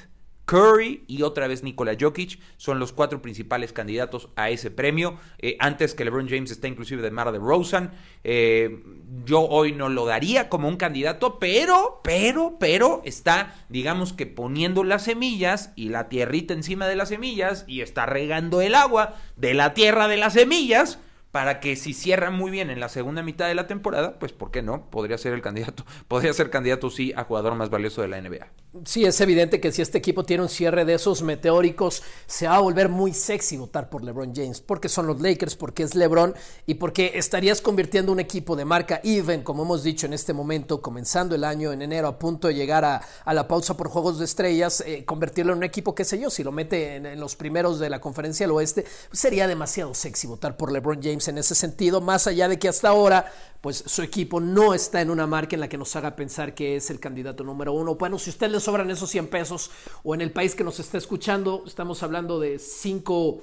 Curry 0.46 1.04
y 1.08 1.22
otra 1.22 1.48
vez 1.48 1.62
Nikola 1.62 1.96
Jokic 2.00 2.38
son 2.56 2.78
los 2.78 2.92
cuatro 2.92 3.20
principales 3.20 3.72
candidatos 3.72 4.30
a 4.36 4.48
ese 4.48 4.70
premio. 4.70 5.18
Eh, 5.38 5.56
antes 5.58 5.94
que 5.94 6.04
LeBron 6.04 6.28
James 6.28 6.50
está 6.50 6.68
inclusive 6.68 7.02
de 7.02 7.10
Mara 7.10 7.32
de 7.32 7.38
Rosen. 7.38 7.90
Eh, 8.24 8.82
yo 9.24 9.40
hoy 9.40 9.72
no 9.72 9.88
lo 9.88 10.06
daría 10.06 10.48
como 10.48 10.68
un 10.68 10.76
candidato, 10.76 11.38
pero, 11.38 12.00
pero, 12.02 12.56
pero 12.58 13.02
está, 13.04 13.54
digamos 13.68 14.12
que 14.12 14.26
poniendo 14.26 14.84
las 14.84 15.02
semillas 15.02 15.72
y 15.74 15.88
la 15.88 16.08
tierrita 16.08 16.54
encima 16.54 16.86
de 16.86 16.96
las 16.96 17.08
semillas 17.08 17.64
y 17.66 17.80
está 17.80 18.06
regando 18.06 18.60
el 18.60 18.76
agua 18.76 19.16
de 19.36 19.54
la 19.54 19.74
tierra 19.74 20.06
de 20.06 20.16
las 20.16 20.34
semillas 20.34 21.00
para 21.36 21.60
que 21.60 21.76
si 21.76 21.92
cierra 21.92 22.30
muy 22.30 22.50
bien 22.50 22.70
en 22.70 22.80
la 22.80 22.88
segunda 22.88 23.22
mitad 23.22 23.46
de 23.46 23.54
la 23.54 23.66
temporada, 23.66 24.18
pues 24.18 24.32
¿por 24.32 24.50
qué 24.50 24.62
no? 24.62 24.88
Podría 24.88 25.18
ser 25.18 25.34
el 25.34 25.42
candidato, 25.42 25.84
podría 26.08 26.32
ser 26.32 26.48
candidato 26.48 26.88
sí 26.88 27.12
a 27.14 27.24
jugador 27.24 27.54
más 27.56 27.68
valioso 27.68 28.00
de 28.00 28.08
la 28.08 28.18
NBA. 28.22 28.46
Sí, 28.84 29.04
es 29.04 29.20
evidente 29.20 29.60
que 29.60 29.72
si 29.72 29.80
este 29.80 29.96
equipo 29.98 30.24
tiene 30.24 30.42
un 30.42 30.48
cierre 30.48 30.84
de 30.84 30.94
esos 30.94 31.22
meteóricos, 31.22 32.02
se 32.26 32.46
va 32.46 32.56
a 32.56 32.60
volver 32.60 32.88
muy 32.88 33.14
sexy 33.14 33.56
votar 33.56 33.88
por 33.88 34.04
LeBron 34.04 34.34
James, 34.34 34.60
porque 34.60 34.88
son 34.88 35.06
los 35.06 35.20
Lakers, 35.20 35.56
porque 35.56 35.82
es 35.82 35.94
LeBron 35.94 36.34
y 36.66 36.74
porque 36.74 37.12
estarías 37.14 37.62
convirtiendo 37.62 38.12
un 38.12 38.20
equipo 38.20 38.54
de 38.54 38.66
marca 38.66 39.00
even, 39.02 39.42
como 39.42 39.62
hemos 39.62 39.82
dicho 39.82 40.06
en 40.06 40.12
este 40.12 40.34
momento, 40.34 40.82
comenzando 40.82 41.34
el 41.34 41.44
año 41.44 41.72
en 41.72 41.80
enero, 41.80 42.08
a 42.08 42.18
punto 42.18 42.48
de 42.48 42.54
llegar 42.54 42.84
a, 42.84 43.00
la 43.32 43.48
pausa 43.48 43.76
por 43.76 43.88
Juegos 43.88 44.18
de 44.18 44.26
Estrellas, 44.26 44.82
eh, 44.86 45.04
convertirlo 45.04 45.52
en 45.52 45.58
un 45.58 45.64
equipo, 45.64 45.94
qué 45.94 46.04
sé 46.04 46.18
yo, 46.18 46.28
si 46.28 46.44
lo 46.44 46.52
mete 46.52 46.96
en, 46.96 47.18
los 47.18 47.34
primeros 47.36 47.78
de 47.78 47.88
la 47.88 48.00
conferencia 48.00 48.44
del 48.44 48.52
oeste, 48.52 48.84
pues 49.08 49.20
sería 49.20 49.46
demasiado 49.46 49.94
sexy 49.94 50.26
votar 50.26 50.56
por 50.56 50.70
LeBron 50.70 51.02
James 51.02 51.25
en 51.28 51.38
ese 51.38 51.54
sentido, 51.54 52.00
más 52.00 52.26
allá 52.26 52.48
de 52.48 52.58
que 52.58 52.68
hasta 52.68 52.88
ahora, 52.88 53.32
pues 53.60 53.84
su 53.86 54.02
equipo 54.02 54.40
no 54.40 54.74
está 54.74 55.00
en 55.00 55.10
una 55.10 55.26
marca 55.26 55.56
en 55.56 55.60
la 55.60 55.68
que 55.68 55.78
nos 55.78 55.94
haga 55.96 56.16
pensar 56.16 56.54
que 56.54 56.76
es 56.76 56.90
el 56.90 57.00
candidato 57.00 57.44
número 57.44 57.72
uno. 57.72 57.96
Bueno, 57.96 58.18
si 58.18 58.30
a 58.30 58.32
usted 58.32 58.50
le 58.50 58.60
sobran 58.60 58.90
esos 58.90 59.10
100 59.10 59.28
pesos 59.28 59.70
o 60.02 60.14
en 60.14 60.20
el 60.20 60.32
país 60.32 60.54
que 60.54 60.64
nos 60.64 60.78
está 60.80 60.98
escuchando, 60.98 61.64
estamos 61.66 62.02
hablando 62.02 62.38
de 62.38 62.58
5 62.58 63.40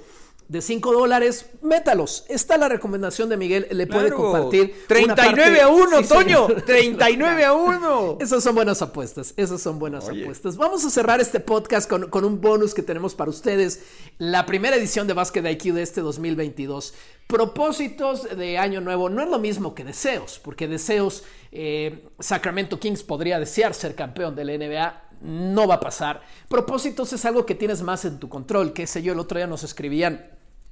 de 0.48 0.60
5 0.60 0.92
dólares, 0.92 1.46
métalos. 1.62 2.24
Está 2.28 2.58
la 2.58 2.68
recomendación 2.68 3.28
de 3.28 3.36
Miguel, 3.36 3.66
le 3.70 3.86
puede 3.86 4.12
compartir. 4.12 4.74
39 4.88 5.60
a 5.60 5.68
1, 5.68 6.02
Toño. 6.02 6.46
39 6.66 7.44
a 7.44 7.52
1. 7.54 8.18
Esas 8.20 8.42
son 8.44 8.54
buenas 8.54 8.82
apuestas. 8.82 9.34
Esas 9.36 9.62
son 9.62 9.78
buenas 9.78 10.08
apuestas. 10.08 10.56
Vamos 10.56 10.84
a 10.84 10.90
cerrar 10.90 11.20
este 11.20 11.40
podcast 11.40 11.88
con, 11.88 12.10
con, 12.10 12.24
un 12.24 12.40
bonus 12.40 12.74
que 12.74 12.82
tenemos 12.82 13.14
para 13.14 13.30
ustedes. 13.30 13.80
La 14.18 14.44
primera 14.46 14.76
edición 14.76 15.06
de 15.06 15.14
Basket 15.14 15.50
IQ 15.50 15.74
de 15.74 15.82
este 15.82 16.00
2022. 16.02 16.94
Propósitos 17.26 18.36
de 18.36 18.58
año 18.58 18.82
nuevo 18.82 19.08
no 19.08 19.22
es 19.22 19.28
lo 19.30 19.38
mismo 19.38 19.74
que 19.74 19.82
deseos, 19.82 20.38
porque 20.44 20.68
deseos, 20.68 21.24
eh, 21.52 22.04
Sacramento 22.18 22.78
Kings 22.78 23.02
podría 23.02 23.38
desear 23.38 23.72
ser 23.72 23.94
campeón 23.94 24.36
de 24.36 24.44
la 24.44 24.52
NBA, 24.52 25.03
no 25.24 25.66
va 25.66 25.76
a 25.76 25.80
pasar. 25.80 26.20
Propósitos 26.48 27.12
es 27.12 27.24
algo 27.24 27.46
que 27.46 27.54
tienes 27.54 27.82
más 27.82 28.04
en 28.04 28.18
tu 28.18 28.28
control, 28.28 28.72
que 28.72 28.86
sé 28.86 29.02
yo, 29.02 29.12
el 29.14 29.18
otro 29.18 29.38
día 29.38 29.46
nos 29.46 29.64
escribían 29.64 30.26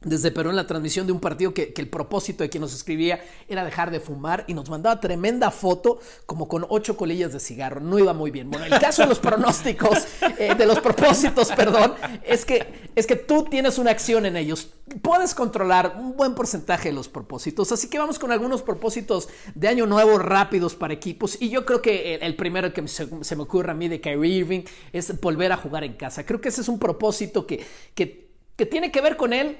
desde 0.04 0.30
Perú 0.30 0.50
en 0.50 0.56
la 0.56 0.66
transmisión 0.66 1.06
de 1.06 1.12
un 1.12 1.20
partido 1.20 1.54
que, 1.54 1.72
el 1.76 1.88
propósito 1.88 2.44
de 2.44 2.50
quien 2.50 2.60
nos 2.60 2.74
escribía 2.74 3.20
era 3.48 3.64
dejar 3.64 3.90
de 3.90 4.00
fumar 4.00 4.44
y 4.46 4.54
nos 4.54 4.70
mandaba 4.70 5.00
tremenda 5.00 5.50
foto 5.50 5.98
como 6.26 6.46
con 6.48 6.64
ocho 6.68 6.96
colillas 6.96 7.32
de 7.32 7.40
cigarro. 7.40 7.80
No 7.80 7.98
iba 7.98 8.12
muy 8.12 8.30
bien. 8.30 8.50
Bueno, 8.50 8.66
el 8.66 8.78
caso 8.78 9.02
de 9.02 9.08
los 9.08 9.18
pronósticos, 9.18 10.06
eh, 10.38 10.54
de 10.54 10.66
los 10.66 10.80
propósitos, 10.80 11.50
perdón, 11.52 11.94
es 12.24 12.44
que, 12.44 12.90
es 12.94 13.06
que 13.06 13.16
tú 13.16 13.44
tienes 13.44 13.78
una 13.78 13.90
acción 13.90 14.26
en 14.26 14.36
ellos. 14.36 14.70
Puedes 15.00 15.34
controlar 15.34 15.96
un 15.98 16.16
buen 16.16 16.34
porcentaje 16.34 16.90
de 16.90 16.94
los 16.94 17.08
propósitos. 17.08 17.72
Así 17.72 17.88
que 17.88 17.98
vamos 17.98 18.18
con 18.18 18.30
algunos 18.30 18.62
propósitos 18.62 19.28
de 19.54 19.68
año 19.68 19.86
nuevo 19.86 20.18
rápidos 20.18 20.74
para 20.74 20.94
equipos. 20.94 21.40
Y 21.40 21.48
yo 21.50 21.64
creo 21.64 21.82
que 21.82 22.16
el, 22.16 22.36
primero 22.36 22.72
que 22.72 22.86
se, 22.88 23.06
me 23.06 23.42
ocurre 23.42 23.72
a 23.72 23.74
mí 23.74 23.88
de 23.88 24.00
Kyrie 24.00 24.36
Irving 24.36 24.62
es 24.92 25.20
volver 25.20 25.52
a 25.52 25.56
jugar 25.56 25.84
en 25.84 25.94
casa. 25.94 26.24
Creo 26.24 26.40
que 26.40 26.48
ese 26.48 26.60
es 26.60 26.68
un 26.68 26.78
propósito 26.78 27.46
que, 27.46 27.64
que, 27.94 28.28
que 28.56 28.66
tiene 28.66 28.92
que 28.92 29.00
ver 29.00 29.16
con 29.16 29.32
él 29.32 29.58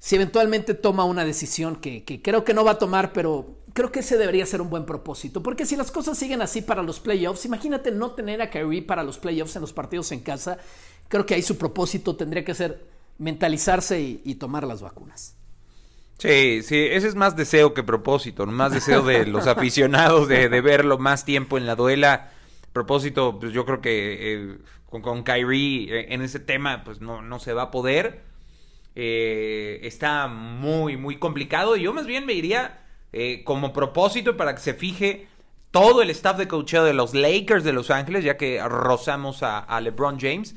si 0.00 0.16
eventualmente 0.16 0.72
toma 0.72 1.04
una 1.04 1.26
decisión 1.26 1.76
que, 1.76 2.02
creo 2.24 2.42
que 2.42 2.54
no 2.54 2.64
va 2.64 2.72
a 2.72 2.78
tomar, 2.78 3.12
pero 3.12 3.58
creo 3.74 3.92
que 3.92 4.00
ese 4.00 4.16
debería 4.16 4.46
ser 4.46 4.62
un 4.62 4.70
buen 4.70 4.86
propósito. 4.86 5.42
Porque 5.42 5.66
si 5.66 5.76
las 5.76 5.90
cosas 5.90 6.16
siguen 6.16 6.40
así 6.40 6.62
para 6.62 6.82
los 6.82 7.00
playoffs, 7.00 7.44
imagínate 7.44 7.90
no 7.90 8.12
tener 8.12 8.40
a 8.40 8.48
Kyrie 8.48 8.80
para 8.80 9.02
los 9.02 9.18
playoffs 9.18 9.54
en 9.56 9.60
los 9.60 9.74
partidos 9.74 10.10
en 10.12 10.20
casa. 10.20 10.56
Creo 11.08 11.26
que 11.26 11.34
ahí 11.34 11.42
su 11.42 11.58
propósito 11.58 12.16
tendría 12.16 12.46
que 12.46 12.54
ser 12.54 12.82
mentalizarse 13.18 14.00
y, 14.00 14.34
tomar 14.36 14.66
las 14.66 14.80
vacunas. 14.80 15.36
Sí, 16.16 16.62
sí, 16.62 16.78
ese 16.78 17.06
es 17.06 17.14
más 17.14 17.36
deseo 17.36 17.74
que 17.74 17.82
propósito, 17.82 18.46
más 18.46 18.72
deseo 18.72 19.02
de 19.02 19.26
los 19.26 19.46
aficionados 19.48 20.28
de, 20.28 20.48
verlo 20.62 20.96
más 20.96 21.26
tiempo 21.26 21.58
en 21.58 21.66
la 21.66 21.76
duela. 21.76 22.30
Propósito, 22.72 23.38
pues 23.38 23.52
yo 23.52 23.66
creo 23.66 23.82
que 23.82 24.16
eh, 24.32 24.58
con, 24.88 25.02
con 25.02 25.24
Kyrie 25.24 25.94
eh, 25.94 26.14
en 26.14 26.22
ese 26.22 26.40
tema, 26.40 26.84
pues 26.84 27.02
no, 27.02 27.20
no 27.20 27.38
se 27.38 27.52
va 27.52 27.64
a 27.64 27.70
poder. 27.70 28.29
Eh, 28.94 29.80
está 29.82 30.26
muy, 30.28 30.96
muy 30.96 31.16
complicado. 31.16 31.76
Y 31.76 31.82
yo 31.82 31.92
más 31.92 32.06
bien 32.06 32.26
me 32.26 32.32
iría 32.32 32.84
eh, 33.12 33.42
como 33.44 33.72
propósito 33.72 34.36
para 34.36 34.54
que 34.54 34.60
se 34.60 34.74
fije 34.74 35.26
todo 35.70 36.02
el 36.02 36.10
staff 36.10 36.36
de 36.36 36.48
coacheo 36.48 36.84
de 36.84 36.94
los 36.94 37.14
Lakers 37.14 37.64
de 37.64 37.72
Los 37.72 37.90
Ángeles, 37.90 38.24
ya 38.24 38.36
que 38.36 38.60
rozamos 38.62 39.42
a, 39.42 39.80
LeBron 39.80 40.18
James. 40.18 40.54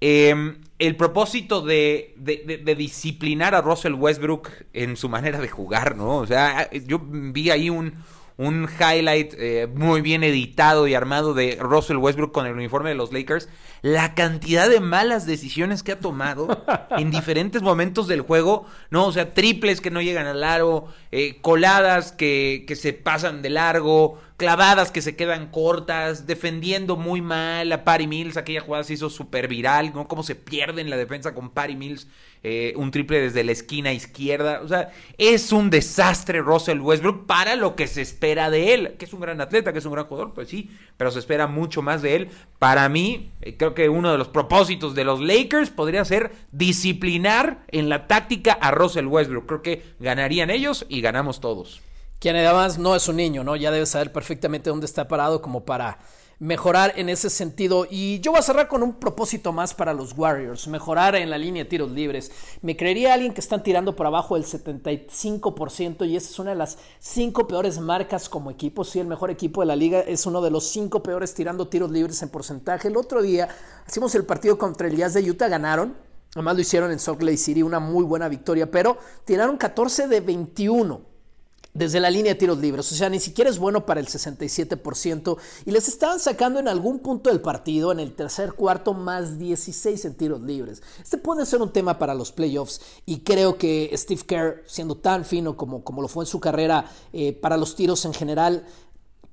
Em, 0.00 0.60
el 0.78 0.96
propósito 0.96 1.62
de, 1.62 2.14
de, 2.16 2.74
disciplinar 2.74 3.54
a 3.54 3.62
Russell 3.62 3.94
Westbrook 3.94 4.50
en 4.74 4.96
su 4.96 5.08
manera 5.08 5.40
de 5.40 5.48
jugar, 5.48 5.96
¿no? 5.96 6.18
O 6.18 6.26
sea, 6.26 6.70
yo 6.70 7.00
vi 7.02 7.50
ahí 7.50 7.70
un, 7.70 7.94
un 8.38 8.68
highlight 8.68 9.34
eh, 9.38 9.66
muy 9.72 10.02
bien 10.02 10.22
editado 10.22 10.86
y 10.86 10.94
armado 10.94 11.32
de 11.32 11.56
Russell 11.58 11.96
Westbrook 11.96 12.32
con 12.32 12.46
el 12.46 12.54
uniforme 12.54 12.90
de 12.90 12.94
los 12.94 13.12
Lakers, 13.12 13.48
la 13.80 14.14
cantidad 14.14 14.68
de 14.68 14.80
malas 14.80 15.26
decisiones 15.26 15.82
que 15.82 15.92
ha 15.92 16.00
tomado 16.00 16.64
en 16.98 17.10
diferentes 17.10 17.62
momentos 17.62 18.08
del 18.08 18.20
juego, 18.20 18.66
¿no? 18.90 19.06
O 19.06 19.12
sea, 19.12 19.32
triples 19.32 19.80
que 19.80 19.90
no 19.90 20.02
llegan 20.02 20.26
al 20.26 20.44
aro, 20.44 20.88
eh, 21.12 21.38
coladas 21.40 22.12
que, 22.12 22.64
que 22.66 22.76
se 22.76 22.92
pasan 22.92 23.40
de 23.40 23.50
largo, 23.50 24.18
clavadas 24.36 24.90
que 24.90 25.00
se 25.00 25.16
quedan 25.16 25.50
cortas, 25.50 26.26
defendiendo 26.26 26.96
muy 26.96 27.22
mal 27.22 27.72
a 27.72 27.84
Patty 27.84 28.06
Mills, 28.06 28.36
aquella 28.36 28.60
jugada 28.60 28.84
se 28.84 28.94
hizo 28.94 29.08
súper 29.08 29.48
viral, 29.48 29.92
¿no? 29.94 30.06
Cómo 30.06 30.22
se 30.22 30.34
pierde 30.34 30.82
en 30.82 30.90
la 30.90 30.96
defensa 30.96 31.34
con 31.34 31.50
Patty 31.50 31.76
Mills, 31.76 32.06
eh, 32.48 32.74
un 32.76 32.92
triple 32.92 33.20
desde 33.20 33.42
la 33.42 33.50
esquina 33.50 33.92
izquierda, 33.92 34.60
o 34.62 34.68
sea, 34.68 34.92
es 35.18 35.50
un 35.50 35.68
desastre 35.68 36.38
Russell 36.38 36.78
Westbrook 36.78 37.26
para 37.26 37.56
lo 37.56 37.74
que 37.74 37.88
se 37.88 38.02
espera 38.02 38.50
de 38.50 38.72
él, 38.72 38.94
que 39.00 39.04
es 39.04 39.12
un 39.12 39.18
gran 39.18 39.40
atleta, 39.40 39.72
que 39.72 39.80
es 39.80 39.84
un 39.84 39.90
gran 39.90 40.04
jugador, 40.04 40.32
pues 40.32 40.48
sí, 40.48 40.70
pero 40.96 41.10
se 41.10 41.18
espera 41.18 41.48
mucho 41.48 41.82
más 41.82 42.02
de 42.02 42.14
él. 42.14 42.28
Para 42.60 42.88
mí, 42.88 43.32
eh, 43.40 43.56
creo 43.56 43.74
que 43.74 43.88
uno 43.88 44.12
de 44.12 44.18
los 44.18 44.28
propósitos 44.28 44.94
de 44.94 45.02
los 45.02 45.20
Lakers 45.20 45.70
podría 45.70 46.04
ser 46.04 46.30
disciplinar 46.52 47.64
en 47.66 47.88
la 47.88 48.06
táctica 48.06 48.52
a 48.52 48.70
Russell 48.70 49.06
Westbrook, 49.06 49.46
creo 49.46 49.62
que 49.62 49.82
ganarían 49.98 50.48
ellos 50.50 50.86
y 50.88 51.00
ganamos 51.00 51.40
todos 51.40 51.82
quien 52.20 52.34
además 52.36 52.78
no 52.78 52.96
es 52.96 53.08
un 53.08 53.16
niño, 53.16 53.44
¿no? 53.44 53.56
Ya 53.56 53.70
debe 53.70 53.84
saber 53.84 54.10
perfectamente 54.10 54.70
dónde 54.70 54.86
está 54.86 55.06
parado 55.06 55.42
como 55.42 55.66
para 55.66 55.98
mejorar 56.38 56.92
en 56.96 57.08
ese 57.08 57.30
sentido. 57.30 57.86
Y 57.88 58.20
yo 58.20 58.32
voy 58.32 58.40
a 58.40 58.42
cerrar 58.42 58.68
con 58.68 58.82
un 58.82 58.94
propósito 58.94 59.52
más 59.52 59.74
para 59.74 59.94
los 59.94 60.16
Warriors, 60.16 60.68
mejorar 60.68 61.16
en 61.16 61.30
la 61.30 61.38
línea 61.38 61.64
de 61.64 61.70
tiros 61.70 61.90
libres. 61.90 62.30
Me 62.62 62.76
creería 62.76 63.14
alguien 63.14 63.32
que 63.32 63.40
están 63.40 63.62
tirando 63.62 63.96
por 63.96 64.06
abajo 64.06 64.34
del 64.34 64.44
75% 64.44 66.06
y 66.06 66.16
esa 66.16 66.30
es 66.30 66.38
una 66.38 66.50
de 66.50 66.56
las 66.56 66.78
cinco 66.98 67.46
peores 67.46 67.78
marcas 67.78 68.28
como 68.28 68.50
equipo. 68.50 68.84
Sí, 68.84 69.00
el 69.00 69.06
mejor 69.06 69.30
equipo 69.30 69.60
de 69.62 69.66
la 69.66 69.76
liga 69.76 70.00
es 70.00 70.26
uno 70.26 70.42
de 70.42 70.50
los 70.50 70.68
cinco 70.68 71.02
peores 71.02 71.34
tirando 71.34 71.68
tiros 71.68 71.90
libres 71.90 72.22
en 72.22 72.28
porcentaje. 72.28 72.88
El 72.88 72.96
otro 72.96 73.22
día 73.22 73.48
hicimos 73.88 74.14
el 74.14 74.24
partido 74.24 74.58
contra 74.58 74.88
el 74.88 74.96
Jazz 74.96 75.14
de 75.14 75.28
Utah, 75.28 75.48
ganaron. 75.48 75.96
Además 76.34 76.56
lo 76.56 76.60
hicieron 76.60 76.92
en 76.92 76.98
Salt 76.98 77.22
Lake 77.22 77.38
City, 77.38 77.62
una 77.62 77.80
muy 77.80 78.04
buena 78.04 78.28
victoria, 78.28 78.70
pero 78.70 78.98
tiraron 79.24 79.56
14 79.56 80.06
de 80.06 80.20
21 80.20 81.15
desde 81.76 82.00
la 82.00 82.10
línea 82.10 82.32
de 82.32 82.38
tiros 82.38 82.58
libres, 82.58 82.90
o 82.90 82.94
sea, 82.94 83.08
ni 83.08 83.20
siquiera 83.20 83.50
es 83.50 83.58
bueno 83.58 83.84
para 83.84 84.00
el 84.00 84.06
67% 84.06 85.36
y 85.64 85.70
les 85.70 85.88
estaban 85.88 86.18
sacando 86.18 86.58
en 86.58 86.68
algún 86.68 87.00
punto 87.00 87.30
del 87.30 87.40
partido, 87.40 87.92
en 87.92 88.00
el 88.00 88.14
tercer 88.14 88.54
cuarto, 88.54 88.94
más 88.94 89.38
16 89.38 90.04
en 90.04 90.14
tiros 90.14 90.40
libres. 90.40 90.82
Este 91.02 91.18
puede 91.18 91.44
ser 91.46 91.60
un 91.60 91.72
tema 91.72 91.98
para 91.98 92.14
los 92.14 92.32
playoffs 92.32 92.80
y 93.04 93.20
creo 93.20 93.58
que 93.58 93.90
Steve 93.94 94.22
Kerr, 94.26 94.62
siendo 94.66 94.96
tan 94.96 95.24
fino 95.24 95.56
como, 95.56 95.84
como 95.84 96.02
lo 96.02 96.08
fue 96.08 96.24
en 96.24 96.28
su 96.28 96.40
carrera 96.40 96.90
eh, 97.12 97.32
para 97.32 97.56
los 97.56 97.76
tiros 97.76 98.04
en 98.04 98.14
general, 98.14 98.64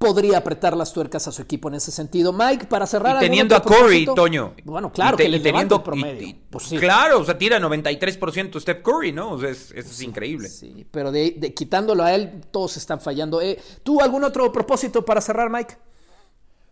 podría 0.03 0.37
apretar 0.37 0.75
las 0.75 0.91
tuercas 0.91 1.27
a 1.27 1.31
su 1.31 1.41
equipo 1.41 1.69
en 1.69 1.75
ese 1.75 1.91
sentido. 1.91 2.33
Mike, 2.33 2.65
para 2.65 2.85
cerrar. 2.85 3.17
Y 3.17 3.19
teniendo 3.21 3.55
a 3.55 3.61
Curry, 3.61 4.05
Toño. 4.05 4.53
Bueno, 4.65 4.91
claro, 4.91 5.15
que 5.15 5.29
le 5.29 5.39
teniendo 5.39 5.81
promedio. 5.81 6.35
Pues 6.49 6.69
claro, 6.79 7.19
o 7.19 7.25
sea, 7.25 7.37
tira 7.37 7.59
93% 7.59 8.59
Steph 8.59 8.81
Curry, 8.81 9.13
¿no? 9.13 9.31
O 9.31 9.39
sea, 9.39 9.49
eso 9.49 9.73
es 9.73 10.01
increíble. 10.01 10.49
Sí, 10.49 10.85
pero 10.91 11.11
de, 11.11 11.53
quitándolo 11.55 12.03
a 12.03 12.13
él, 12.13 12.41
todos 12.51 12.75
están 12.77 12.99
fallando. 12.99 13.41
Eh, 13.41 13.57
¿Tú 13.83 14.01
algún 14.01 14.23
otro 14.23 14.51
propósito 14.51 15.05
para 15.05 15.21
cerrar, 15.21 15.49
Mike? 15.49 15.75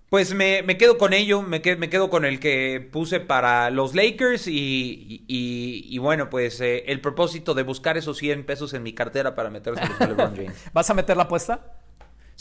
Pues 0.10 0.34
me, 0.34 0.66
quedo 0.78 0.98
con 0.98 1.14
ello, 1.14 1.42
me, 1.42 1.62
me, 1.78 1.90
quedo 1.90 2.10
con 2.10 2.26
el 2.26 2.42
que 2.42 2.86
puse 2.92 3.22
para 3.22 3.70
los 3.70 3.96
Lakers 3.96 4.44
y, 4.46 5.98
bueno, 6.00 6.30
pues 6.30 6.60
eh, 6.60 6.84
el 6.88 7.00
propósito 7.00 7.54
de 7.54 7.64
buscar 7.64 7.98
esos 7.98 8.18
100 8.18 8.46
pesos 8.46 8.74
en 8.74 8.84
mi 8.84 8.92
cartera 8.92 9.36
para 9.36 9.50
meterse 9.50 9.82
los 9.88 10.00
LeBron 10.02 10.36
James. 10.36 10.66
¿Vas 10.74 10.90
a 10.90 10.94
meter 10.94 11.16
la 11.16 11.24
apuesta? 11.24 11.81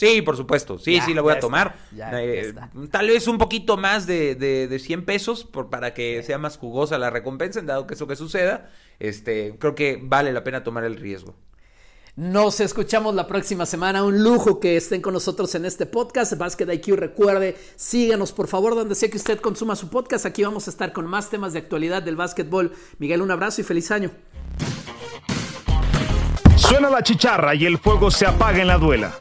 Sí, 0.00 0.22
por 0.22 0.34
supuesto. 0.34 0.78
Sí, 0.78 0.98
sí, 1.04 1.12
la 1.12 1.20
voy 1.20 1.34
a 1.34 1.40
tomar. 1.40 1.76
Eh, 1.94 2.54
tal 2.90 3.08
vez 3.08 3.28
un 3.28 3.36
poquito 3.36 3.76
más 3.76 4.06
de, 4.06 4.34
de, 4.34 4.78
100 4.78 5.04
pesos 5.04 5.44
por, 5.44 5.68
para 5.68 5.92
que 5.92 6.22
sea 6.22 6.38
más 6.38 6.56
jugosa 6.56 6.96
la 6.96 7.10
recompensa, 7.10 7.60
en 7.60 7.66
dado 7.66 7.86
que 7.86 7.92
eso 7.92 8.06
que 8.06 8.16
suceda. 8.16 8.70
Este, 8.98 9.56
creo 9.58 9.74
que 9.74 10.00
vale 10.02 10.32
la 10.32 10.42
pena 10.42 10.64
tomar 10.64 10.84
el 10.84 10.96
riesgo. 10.96 11.34
Nos 12.16 12.60
escuchamos 12.60 13.14
la 13.14 13.26
próxima 13.26 13.66
semana. 13.66 14.02
Un 14.02 14.24
lujo 14.24 14.58
que 14.58 14.78
estén 14.78 15.02
con 15.02 15.12
nosotros 15.12 15.54
en 15.54 15.66
este 15.66 15.84
podcast. 15.84 16.34
Basket 16.34 16.72
IQ, 16.72 16.96
recuerde, 16.96 17.58
síganos 17.76 18.32
por 18.32 18.48
favor 18.48 18.74
donde 18.74 18.94
sea 18.94 19.10
que 19.10 19.18
usted 19.18 19.38
consuma 19.38 19.76
su 19.76 19.90
podcast. 19.90 20.24
Aquí 20.24 20.42
vamos 20.42 20.66
a 20.66 20.70
estar 20.70 20.94
con 20.94 21.04
más 21.04 21.28
temas 21.28 21.52
de 21.52 21.58
actualidad 21.58 22.02
del 22.02 22.16
básquetbol. 22.16 22.72
Miguel, 22.98 23.20
un 23.20 23.32
abrazo 23.32 23.60
y 23.60 23.64
feliz 23.64 23.90
año. 23.90 24.10
Suena 26.56 26.88
la 26.88 27.02
chicharra 27.02 27.54
y 27.54 27.66
el 27.66 27.76
fuego 27.76 28.10
se 28.10 28.24
apaga 28.24 28.62
en 28.62 28.68
la 28.68 28.78
duela. 28.78 29.20